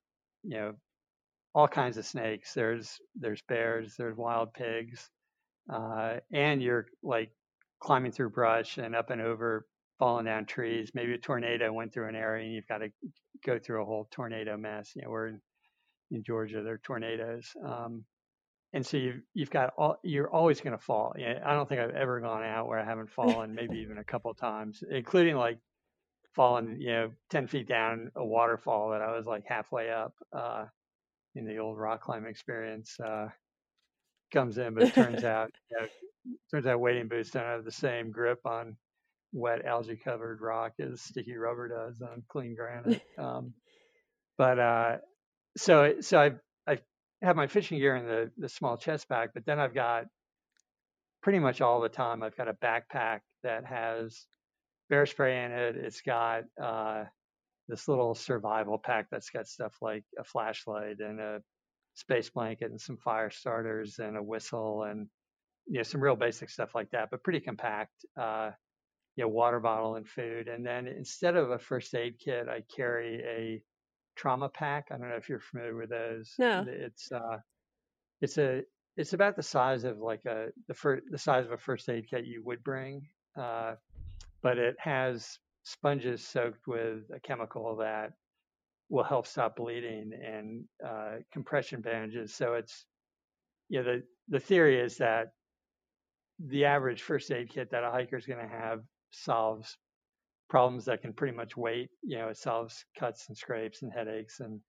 [0.48, 0.72] you know,
[1.54, 2.54] all kinds of snakes.
[2.54, 5.10] There's there's bears, there's wild pigs,
[5.72, 7.30] uh, and you're like
[7.80, 9.66] climbing through brush and up and over
[9.98, 10.90] falling down trees.
[10.94, 12.88] Maybe a tornado went through an area and you've got to
[13.44, 14.92] go through a whole tornado mess.
[14.94, 15.40] You know, we're in,
[16.10, 17.48] in Georgia, there are tornadoes.
[17.64, 18.04] Um,
[18.72, 21.14] and so you've, you've got all, you're always going to fall.
[21.18, 23.98] You know, I don't think I've ever gone out where I haven't fallen, maybe even
[23.98, 25.58] a couple of times, including like
[26.34, 30.66] falling, you know, 10 feet down a waterfall that I was like halfway up, uh,
[31.34, 33.28] in the old rock climbing experience, uh,
[34.32, 35.86] comes in, but it turns out, you know,
[36.50, 38.76] turns out wading boots don't have the same grip on
[39.32, 43.02] wet algae covered rock as sticky rubber does on clean granite.
[43.18, 43.52] Um,
[44.36, 44.96] but uh,
[45.56, 46.32] so so I
[46.72, 46.78] I
[47.22, 50.04] have my fishing gear in the the small chest bag, but then I've got
[51.22, 54.24] pretty much all the time I've got a backpack that has
[54.88, 55.76] bear spray in it.
[55.76, 57.04] It's got uh,
[57.68, 61.42] this little survival pack that's got stuff like a flashlight and a
[61.94, 65.08] space blanket and some fire starters and a whistle and
[65.66, 67.92] you know some real basic stuff like that, but pretty compact.
[68.18, 68.50] Uh,
[69.16, 72.62] you know, water bottle and food, and then instead of a first aid kit, I
[72.76, 73.62] carry a
[74.14, 74.88] trauma pack.
[74.92, 76.32] I don't know if you're familiar with those.
[76.38, 76.64] No.
[76.68, 77.38] It's uh,
[78.20, 78.62] it's a
[78.96, 82.06] it's about the size of like a the first the size of a first aid
[82.08, 83.74] kit you would bring, uh,
[84.42, 88.12] but it has sponges soaked with a chemical that
[88.88, 92.34] will help stop bleeding and uh, compression bandages.
[92.34, 92.86] So it's
[93.68, 95.28] you know the the theory is that
[96.46, 98.80] the average first aid kit that a hiker is going to have
[99.10, 99.76] solves
[100.48, 101.90] problems that can pretty much wait.
[102.02, 104.60] You know, it solves cuts and scrapes and headaches and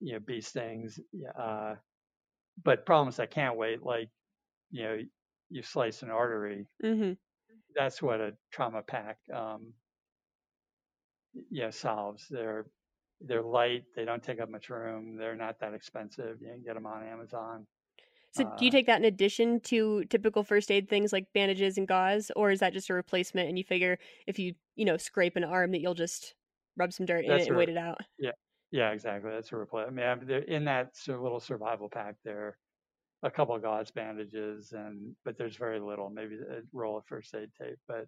[0.00, 0.98] you know bee stings.
[1.38, 1.74] Uh,
[2.64, 4.08] but problems that can't wait, like
[4.70, 4.98] you know,
[5.50, 6.66] you slice an artery.
[6.84, 7.12] Mm-hmm.
[7.76, 9.74] That's what a trauma pack, um,
[11.50, 12.26] yeah, solves.
[12.28, 12.66] They're
[13.20, 13.84] they're light.
[13.94, 15.16] They don't take up much room.
[15.16, 16.40] They're not that expensive.
[16.40, 17.66] You can get them on Amazon.
[18.32, 21.78] So uh, do you take that in addition to typical first aid things like bandages
[21.78, 23.48] and gauze, or is that just a replacement?
[23.48, 26.34] And you figure if you you know scrape an arm that you'll just
[26.76, 27.98] rub some dirt in it and re- wait it out.
[28.18, 28.32] Yeah,
[28.70, 29.30] yeah, exactly.
[29.30, 30.00] That's a replacement.
[30.00, 32.58] I mean, in that little survival pack, there
[33.26, 36.08] a couple of gauze bandages, and but there's very little.
[36.10, 38.06] Maybe a roll of first aid tape, but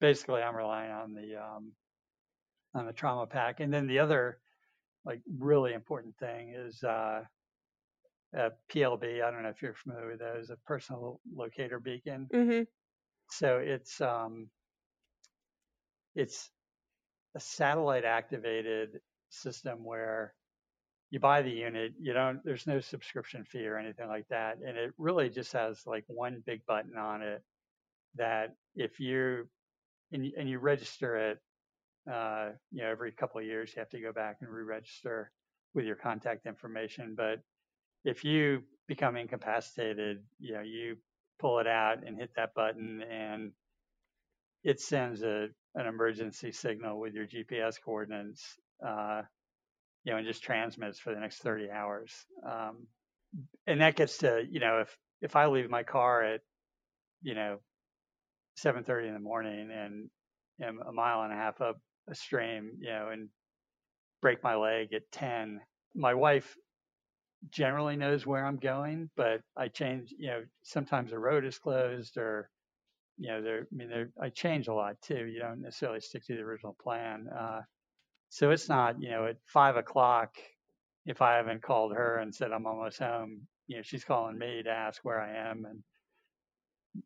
[0.00, 1.72] basically, I'm relying on the um,
[2.74, 3.60] on the trauma pack.
[3.60, 4.38] And then the other
[5.04, 7.22] like really important thing is uh,
[8.34, 9.22] a PLB.
[9.22, 12.28] I don't know if you're familiar with those, a personal locator beacon.
[12.32, 12.62] Mm-hmm.
[13.30, 14.48] So it's um,
[16.14, 16.50] it's
[17.36, 20.34] a satellite activated system where
[21.10, 24.76] you buy the unit, you don't there's no subscription fee or anything like that, and
[24.76, 27.42] it really just has like one big button on it
[28.16, 29.48] that if you
[30.12, 31.38] and, and you register it,
[32.10, 35.30] uh, you know, every couple of years you have to go back and re-register
[35.74, 37.40] with your contact information, but
[38.04, 40.96] if you become incapacitated, you know, you
[41.38, 43.52] pull it out and hit that button and
[44.62, 48.56] it sends a, an emergency signal with your GPS coordinates,
[48.86, 49.22] uh,
[50.06, 52.12] you know, and just transmits for the next 30 hours.
[52.48, 52.86] Um,
[53.66, 56.40] and that gets to, you know, if, if I leave my car at,
[57.22, 57.58] you know,
[58.60, 60.08] 7.30 in the morning and
[60.62, 61.78] am a mile and a half up
[62.08, 63.28] a stream, you know, and
[64.22, 65.60] break my leg at 10,
[65.96, 66.56] my wife
[67.50, 72.16] generally knows where I'm going, but I change, you know, sometimes the road is closed
[72.16, 72.48] or,
[73.18, 75.26] you know, there, I mean, I change a lot too.
[75.26, 77.26] You don't necessarily stick to the original plan.
[77.36, 77.62] Uh,
[78.28, 80.34] so it's not, you know, at five o'clock,
[81.06, 84.62] if I haven't called her and said I'm almost home, you know, she's calling me
[84.64, 85.82] to ask where I am, and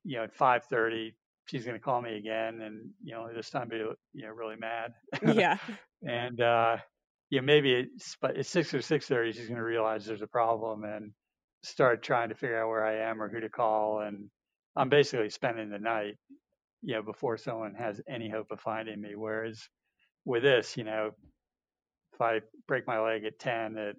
[0.05, 1.15] you know, at 5:30
[1.47, 4.57] she's going to call me again, and you know, this time be you know really
[4.57, 4.95] mad.
[5.23, 5.57] Yeah.
[6.07, 6.77] and uh,
[7.31, 10.85] yeah, maybe it's but it's six or 6:30 she's going to realize there's a problem
[10.85, 11.13] and
[11.63, 14.31] start trying to figure out where I am or who to call, and
[14.77, 16.17] I'm basically spending the night,
[16.83, 19.15] you know, before someone has any hope of finding me.
[19.17, 19.61] Whereas
[20.25, 21.13] with this, you know,
[22.13, 23.97] if I break my leg at 10, at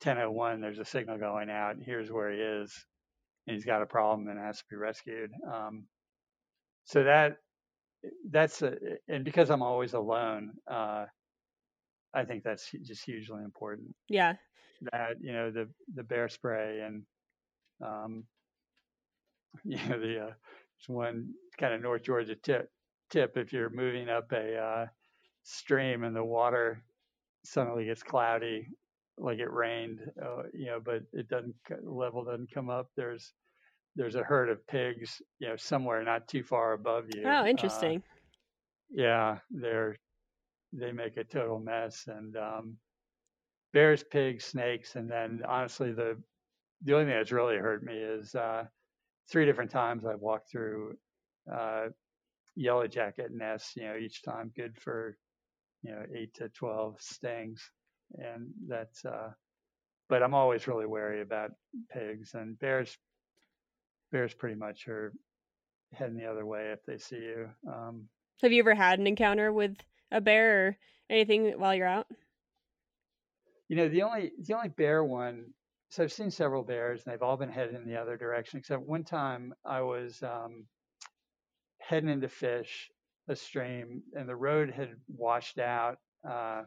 [0.00, 1.76] 10:01, there's a signal going out.
[1.80, 2.86] Here's where he is,
[3.46, 5.30] and he's got a problem and has to be rescued.
[5.52, 5.86] Um,
[6.84, 7.36] so that
[8.30, 8.76] that's a,
[9.08, 11.04] and because I'm always alone, uh,
[12.14, 13.94] I think that's just hugely important.
[14.08, 14.34] Yeah.
[14.92, 17.02] That you know the the bear spray and
[17.84, 18.24] um,
[19.64, 20.32] you know the uh,
[20.86, 22.70] one kind of North Georgia tip
[23.10, 24.86] tip if you're moving up a uh,
[25.50, 26.84] stream and the water
[27.44, 28.68] suddenly gets cloudy,
[29.18, 32.90] like it rained, uh, you know, but it doesn't level doesn't come up.
[32.96, 33.34] There's
[33.96, 37.36] there's a herd of pigs, you know, somewhere not too far above you.
[37.36, 38.02] Oh, interesting.
[38.08, 38.18] Uh,
[38.90, 39.96] yeah, they're
[40.72, 42.78] they make a total mess, and um,
[43.72, 46.22] bears, pigs, snakes, and then honestly, the
[46.82, 48.66] the only thing that's really hurt me is uh,
[49.30, 50.98] three different times I've walked through
[51.52, 51.88] uh,
[52.56, 53.76] yellow jacket nests.
[53.76, 55.18] You know, each time good for
[55.82, 57.70] you know eight to twelve stings,
[58.14, 59.04] and that's.
[59.04, 59.30] Uh,
[60.08, 61.52] but I'm always really wary about
[61.92, 62.98] pigs and bears.
[64.10, 65.12] Bears pretty much are
[65.92, 67.48] heading the other way if they see you.
[67.66, 68.08] Um,
[68.42, 69.76] Have you ever had an encounter with
[70.10, 70.76] a bear or
[71.08, 72.08] anything while you're out?
[73.68, 75.46] You know, the only the only bear one.
[75.90, 78.58] So I've seen several bears, and they've all been headed in the other direction.
[78.58, 80.66] Except one time, I was um,
[81.78, 82.90] heading into fish
[83.30, 85.98] a stream, and the road had washed out
[86.28, 86.62] uh,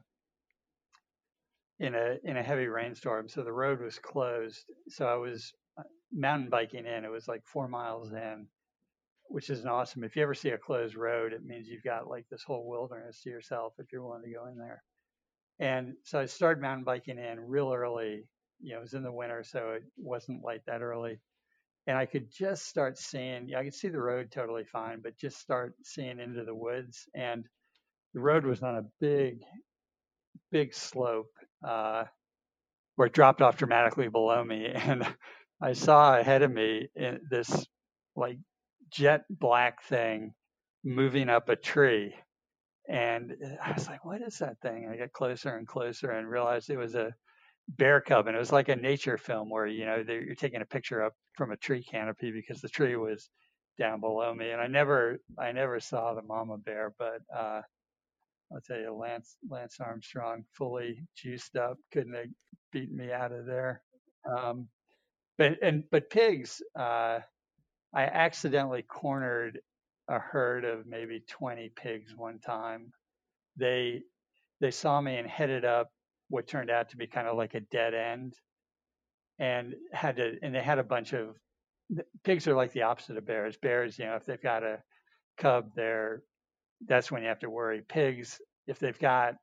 [1.79, 4.63] in a in a heavy rainstorm, so the road was closed.
[4.87, 7.03] So I was uh, mountain biking in.
[7.03, 8.47] It was like four miles in,
[9.27, 10.03] which is awesome.
[10.03, 13.21] If you ever see a closed road, it means you've got like this whole wilderness
[13.23, 14.81] to yourself if you're willing to go in there.
[15.59, 18.23] And so I started mountain biking in real early.
[18.61, 21.19] You know, it was in the winter, so it wasn't light that early
[21.87, 23.49] and I could just start seeing.
[23.49, 27.07] Yeah, I could see the road totally fine, but just start seeing into the woods.
[27.15, 27.45] And
[28.13, 29.39] the road was on a big,
[30.51, 31.31] big slope
[31.67, 32.05] uh,
[32.95, 35.05] where it dropped off dramatically below me, and
[35.61, 36.89] I saw ahead of me
[37.29, 37.65] this
[38.15, 38.37] like
[38.91, 40.33] jet black thing
[40.83, 42.13] moving up a tree.
[42.89, 43.33] And
[43.63, 44.89] I was like, what is that thing?
[44.91, 47.13] I got closer and closer and realized it was a
[47.69, 50.65] bear cub and it was like a nature film where you know you're taking a
[50.65, 53.29] picture up from a tree canopy because the tree was
[53.79, 57.61] down below me and i never i never saw the mama bear but uh
[58.53, 62.27] i'll tell you lance lance armstrong fully juiced up couldn't have
[62.71, 63.81] beaten me out of there.
[64.29, 64.67] Um
[65.37, 67.19] but and but pigs uh
[67.93, 69.59] i accidentally cornered
[70.09, 72.91] a herd of maybe 20 pigs one time.
[73.57, 74.01] They
[74.61, 75.89] they saw me and headed up
[76.33, 78.33] what turned out to be kind of like a dead end
[79.37, 81.35] and had to and they had a bunch of
[82.23, 83.55] pigs are like the opposite of bears.
[83.55, 84.79] Bears you know if they've got a
[85.37, 86.23] cub there
[86.87, 87.83] that's when you have to worry.
[87.87, 89.35] Pigs if they've got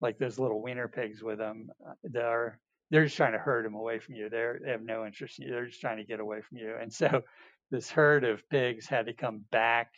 [0.00, 2.58] like those little wiener pigs with them uh, they're
[2.90, 4.28] they're just trying to herd them away from you.
[4.28, 5.52] They're they have no interest in you.
[5.52, 6.74] They're just trying to get away from you.
[6.80, 7.22] And so
[7.70, 9.92] this herd of pigs had to come back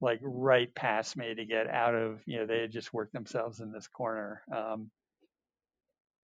[0.00, 3.60] like right past me to get out of you know they had just worked themselves
[3.60, 4.90] in this corner um,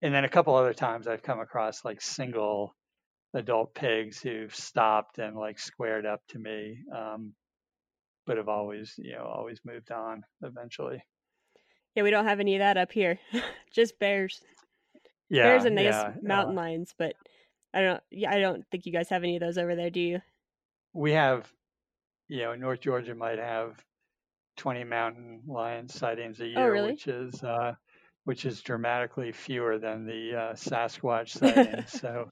[0.02, 2.76] and then a couple other times I've come across like single
[3.34, 7.34] adult pigs who've stopped and like squared up to me, um,
[8.26, 11.04] but have always, you know, always moved on eventually.
[11.96, 13.20] Yeah, we don't have any of that up here.
[13.72, 14.42] Just bears.
[15.30, 17.16] Yeah, bears and nice yeah, mountain uh, lions, but
[17.74, 18.04] I don't.
[18.12, 20.22] Yeah, I don't think you guys have any of those over there, do you?
[20.94, 21.52] We have,
[22.28, 23.84] you know, North Georgia might have
[24.58, 26.92] 20 mountain lion sightings a Oh, year, really?
[26.92, 27.74] which is uh,
[28.30, 31.92] which is dramatically fewer than the uh, Sasquatch sightings.
[31.92, 32.30] so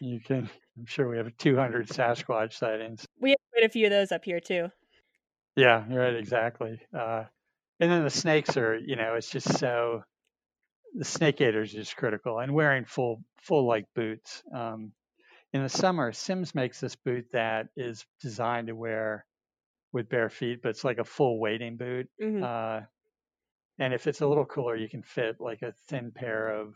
[0.00, 3.06] you can, I'm sure we have 200 Sasquatch sightings.
[3.20, 4.72] We have quite a few of those up here too.
[5.54, 6.80] Yeah, right, exactly.
[6.92, 7.26] Uh,
[7.78, 10.02] and then the snakes are, you know, it's just so
[10.92, 14.42] the snake gaiter is just critical and wearing full full like boots.
[14.52, 14.90] Um,
[15.52, 19.24] in the summer, Simms makes this boot that is designed to wear
[19.92, 22.08] with bare feet, but it's like a full wading boot.
[22.20, 22.80] hmm Uh,
[23.78, 26.74] and if it's a little cooler, you can fit like a thin pair of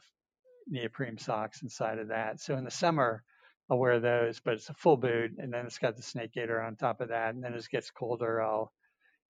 [0.69, 2.41] neoprene socks inside of that.
[2.41, 3.25] So in the summer,
[3.71, 6.61] I'll wear those, but it's a full boot, and then it's got the snake gaiter
[6.61, 7.35] on top of that.
[7.35, 8.73] And then as it gets colder, I'll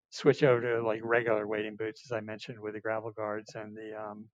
[0.09, 3.75] switch over to like regular wading boots, as I mentioned, with the gravel guards and
[3.75, 4.25] the um,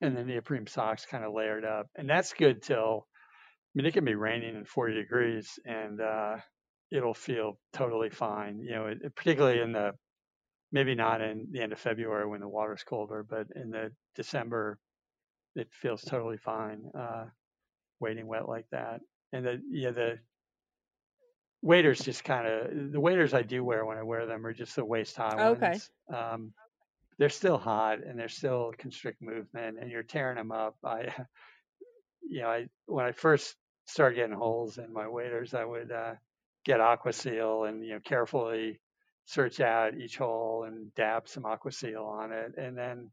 [0.00, 3.06] and then the neoprene socks kind of layered up, and that's good till.
[3.06, 6.36] I mean, it can be raining and 40 degrees, and uh,
[6.92, 8.60] it'll feel totally fine.
[8.60, 9.94] You know, it, particularly in the
[10.74, 14.80] maybe not in the end of February when the water's colder, but in the December,
[15.56, 16.90] it feels totally fine.
[16.94, 17.26] Uh,
[18.00, 19.00] wading wet like that,
[19.32, 20.20] and the yeah the
[21.62, 24.76] waders just kind of the waders I do wear when I wear them are just
[24.76, 25.72] the waist high Oh, okay.
[25.72, 25.90] ones.
[26.12, 26.52] Um,
[27.18, 30.78] they're still hot and they're still constrict movement, and you're tearing them up.
[30.84, 31.26] I,
[32.22, 33.56] you know, I when I first
[33.86, 36.14] started getting holes in my waders, I would uh,
[36.64, 38.80] get Aquaseal and you know carefully
[39.26, 43.10] search out each hole and dab some Aquaseal on it, and then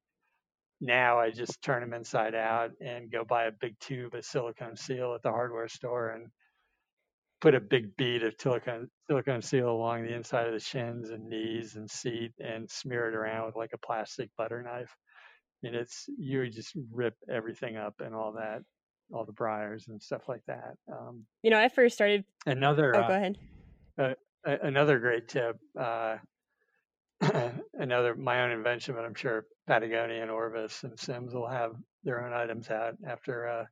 [0.80, 4.76] now I just turn them inside out and go buy a big tube of silicone
[4.76, 6.28] seal at the hardware store and
[7.40, 11.28] put a big bead of silicone, silicone seal along the inside of the shins and
[11.28, 14.96] knees and seat and smear it around with like a plastic butter knife.
[15.64, 18.62] And it's you just rip everything up and all that,
[19.14, 20.74] all the briars and stuff like that.
[20.92, 22.26] Um, You know, I first started.
[22.46, 23.38] another Oh, uh, go ahead.
[23.98, 24.16] a-
[24.46, 25.58] another great tip.
[25.80, 26.18] Uh,
[27.74, 31.74] another my own invention, but I'm sure Patagonia and Orvis and Simms will have
[32.04, 33.66] their own items out after uh,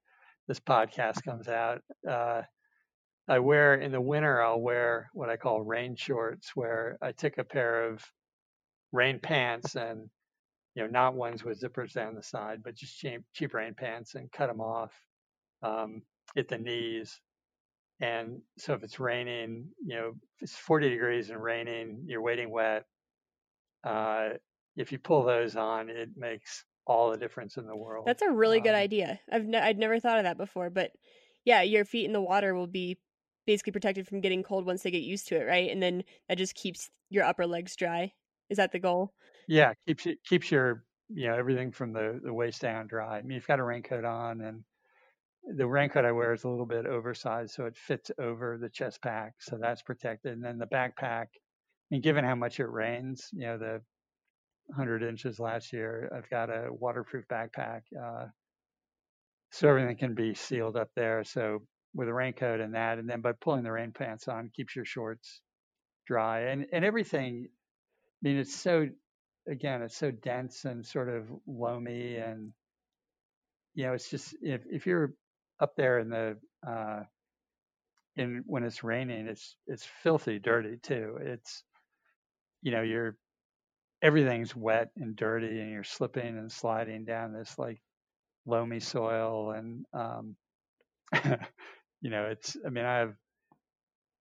[0.47, 1.81] this podcast comes out.
[2.07, 2.43] Uh,
[3.27, 4.41] I wear in the winter.
[4.41, 8.03] I'll wear what I call rain shorts, where I take a pair of
[8.91, 10.09] rain pants and
[10.75, 14.15] you know not ones with zippers down the side, but just cheap, cheap rain pants
[14.15, 14.91] and cut them off
[15.63, 16.01] um,
[16.37, 17.19] at the knees.
[18.01, 22.49] And so if it's raining, you know, if it's 40 degrees and raining, you're wading
[22.51, 22.85] wet.
[23.83, 24.31] Uh,
[24.75, 28.05] if you pull those on, it makes all the difference in the world.
[28.05, 29.19] That's a really good Um, idea.
[29.31, 30.93] I've ne- I'd never thought of that before, but
[31.45, 32.99] yeah, your feet in the water will be
[33.45, 35.69] basically protected from getting cold once they get used to it, right?
[35.69, 38.13] And then that just keeps your upper legs dry.
[38.49, 39.13] Is that the goal?
[39.47, 43.17] Yeah, keeps it keeps your you know everything from the the waist down dry.
[43.17, 44.63] I mean, you've got a raincoat on, and
[45.43, 49.01] the raincoat I wear is a little bit oversized, so it fits over the chest
[49.01, 50.33] pack, so that's protected.
[50.33, 51.27] And then the backpack,
[51.91, 53.81] and given how much it rains, you know the
[54.67, 58.27] 100 inches last year, I've got a waterproof backpack, uh,
[59.51, 61.23] so everything can be sealed up there.
[61.23, 61.63] So
[61.95, 64.85] with a raincoat and that, and then by pulling the rain pants on, keeps your
[64.85, 65.41] shorts
[66.07, 67.47] dry, and and everything.
[67.47, 68.87] I mean, it's so
[69.47, 72.51] again, it's so dense and sort of loamy, and
[73.73, 75.13] you know, it's just if if you're
[75.59, 76.37] up there in the
[76.67, 77.03] uh,
[78.15, 81.17] in when it's raining, it's it's filthy dirty too.
[81.21, 81.63] It's
[82.61, 83.17] you know, you're
[84.01, 87.81] everything's wet and dirty, and you're slipping and sliding down this like
[88.45, 90.35] loamy soil, and um,
[92.01, 92.57] you know, it's.
[92.65, 93.15] I mean, I have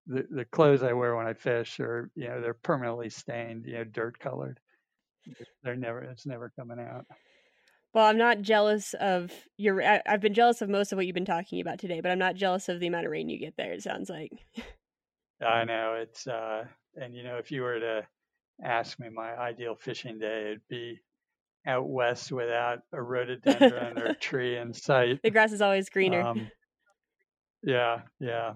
[0.06, 3.74] the the clothes I wear when I fish are you know they're permanently stained, you
[3.74, 4.58] know, dirt colored.
[5.62, 6.02] They're never.
[6.02, 7.06] It's never coming out.
[7.94, 9.82] Well, I'm not jealous of your.
[9.82, 12.18] I, I've been jealous of most of what you've been talking about today, but I'm
[12.18, 13.72] not jealous of the amount of rain you get there.
[13.72, 14.32] It sounds like.
[15.40, 16.64] I know it's uh
[16.96, 18.06] and you know if you were to
[18.62, 21.00] ask me my ideal fishing day it'd be
[21.66, 25.20] out west without a rhododendron or tree in sight.
[25.22, 26.22] The grass is always greener.
[26.22, 26.50] Um,
[27.62, 28.54] yeah, yeah.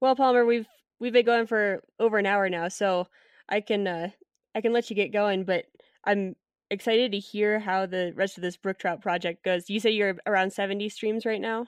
[0.00, 0.66] Well, Palmer, we've
[1.00, 3.06] we've been going for over an hour now, so
[3.48, 4.08] I can uh,
[4.54, 5.44] I can let you get going.
[5.44, 5.64] But
[6.04, 6.36] I'm
[6.70, 9.68] excited to hear how the rest of this brook trout project goes.
[9.68, 11.66] You say you're around 70 streams right now.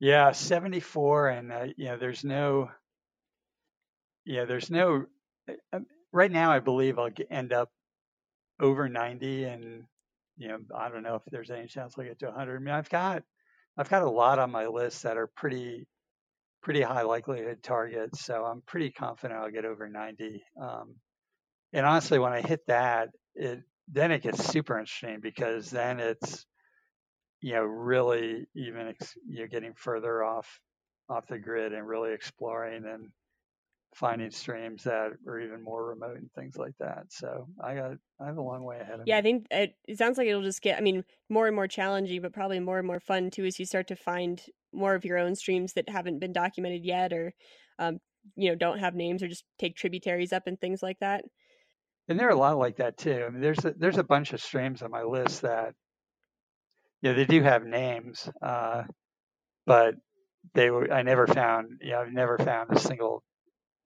[0.00, 2.70] Yeah, 74 and uh, you know there's no
[4.24, 5.06] yeah, there's no
[5.72, 5.78] uh,
[6.12, 7.70] right now I believe I'll end up
[8.60, 9.84] over 90 and
[10.36, 12.56] you know I don't know if there's any chance I'll get to 100.
[12.56, 13.22] I mean I've got
[13.76, 15.86] I've got a lot on my list that are pretty
[16.62, 20.42] pretty high likelihood targets, so I'm pretty confident I'll get over 90.
[20.60, 20.96] Um,
[21.72, 26.46] and honestly, when I hit that, it then it gets super interesting because then it's
[27.40, 30.60] you know really even ex- you're getting further off
[31.08, 33.10] off the grid and really exploring and
[33.94, 37.04] finding streams that are even more remote and things like that.
[37.10, 39.04] So I got I have a long way ahead of me.
[39.06, 39.18] Yeah, me.
[39.18, 40.78] I think it, it sounds like it'll just get.
[40.78, 43.66] I mean, more and more challenging, but probably more and more fun too, as you
[43.66, 44.42] start to find
[44.72, 47.34] more of your own streams that haven't been documented yet, or
[47.78, 48.00] um,
[48.36, 51.24] you know, don't have names, or just take tributaries up and things like that.
[52.08, 53.24] And there are a lot like that too.
[53.24, 55.74] I mean, there's a, there's a bunch of streams on my list that,
[57.00, 58.84] yeah, they do have names, uh,
[59.66, 59.96] but
[60.54, 63.24] they were I never found, you know, I've never found a single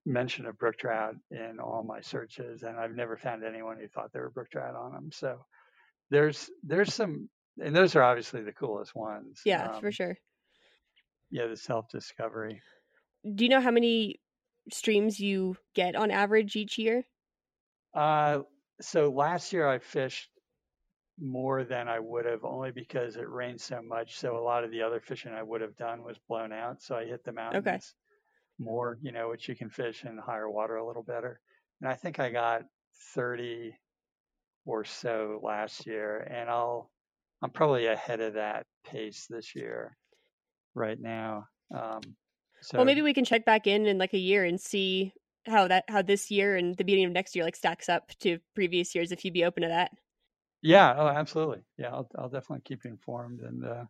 [0.06, 4.12] mention of brook trout in all my searches, and I've never found anyone who thought
[4.12, 5.12] there were brook trout on them.
[5.12, 5.44] So
[6.10, 7.30] there's there's some,
[7.62, 9.42] and those are obviously the coolest ones.
[9.44, 10.16] Yeah, for Um, sure.
[11.30, 12.62] Yeah, the self discovery.
[13.34, 14.20] Do you know how many
[14.70, 17.04] streams you get on average each year?
[17.96, 18.44] Uh,
[18.80, 20.30] so last year I fished
[21.18, 24.16] more than I would have only because it rained so much.
[24.18, 26.82] So a lot of the other fishing I would have done was blown out.
[26.82, 27.82] So I hit the mountains Okay.
[28.58, 31.40] more, you know, which you can fish in higher water a little better.
[31.80, 32.64] And I think I got
[33.14, 33.76] 30
[34.66, 36.92] or so last year, and I'll
[37.42, 39.98] I'm probably ahead of that pace this year
[40.74, 41.48] right now.
[41.74, 42.16] Um,
[42.62, 45.12] so well, maybe we can check back in in like a year and see
[45.46, 48.38] how that how this year and the beginning of next year like stacks up to
[48.54, 49.12] previous years.
[49.12, 49.90] If you'd be open to that.
[50.62, 51.62] Yeah, oh, absolutely.
[51.78, 53.84] Yeah, I'll I'll definitely keep you informed and uh,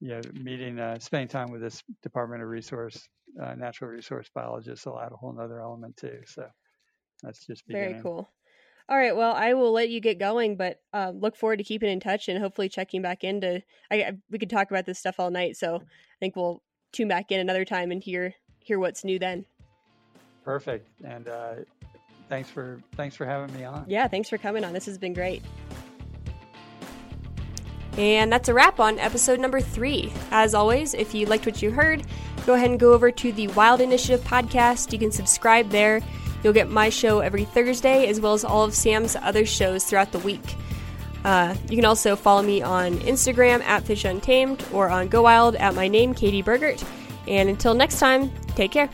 [0.00, 3.08] yeah, meeting, uh, spending time with this Department of Resource,
[3.42, 6.20] uh, Natural Resource Biologist will add a whole nother element too.
[6.26, 6.46] So
[7.22, 8.30] that's just Very cool.
[8.88, 9.16] All right.
[9.16, 12.28] Well, I will let you get going, but uh, look forward to keeping in touch
[12.28, 13.62] and hopefully checking back into.
[13.90, 16.62] I, I we could talk about this stuff all night, so I think we'll
[16.92, 19.46] tune back in another time and hear hear what's new then.
[20.44, 20.88] Perfect.
[21.04, 21.54] And uh,
[22.28, 23.84] thanks for thanks for having me on.
[23.88, 24.08] Yeah.
[24.08, 24.72] Thanks for coming on.
[24.72, 25.42] This has been great.
[27.96, 30.12] And that's a wrap on episode number three.
[30.32, 32.04] As always, if you liked what you heard,
[32.44, 34.92] go ahead and go over to the Wild Initiative podcast.
[34.92, 36.00] You can subscribe there.
[36.42, 40.12] You'll get my show every Thursday, as well as all of Sam's other shows throughout
[40.12, 40.56] the week.
[41.24, 45.56] Uh, you can also follow me on Instagram at Fish Untamed or on Go Wild
[45.56, 46.84] at my name, Katie Bergert.
[47.26, 48.90] And until next time, take care.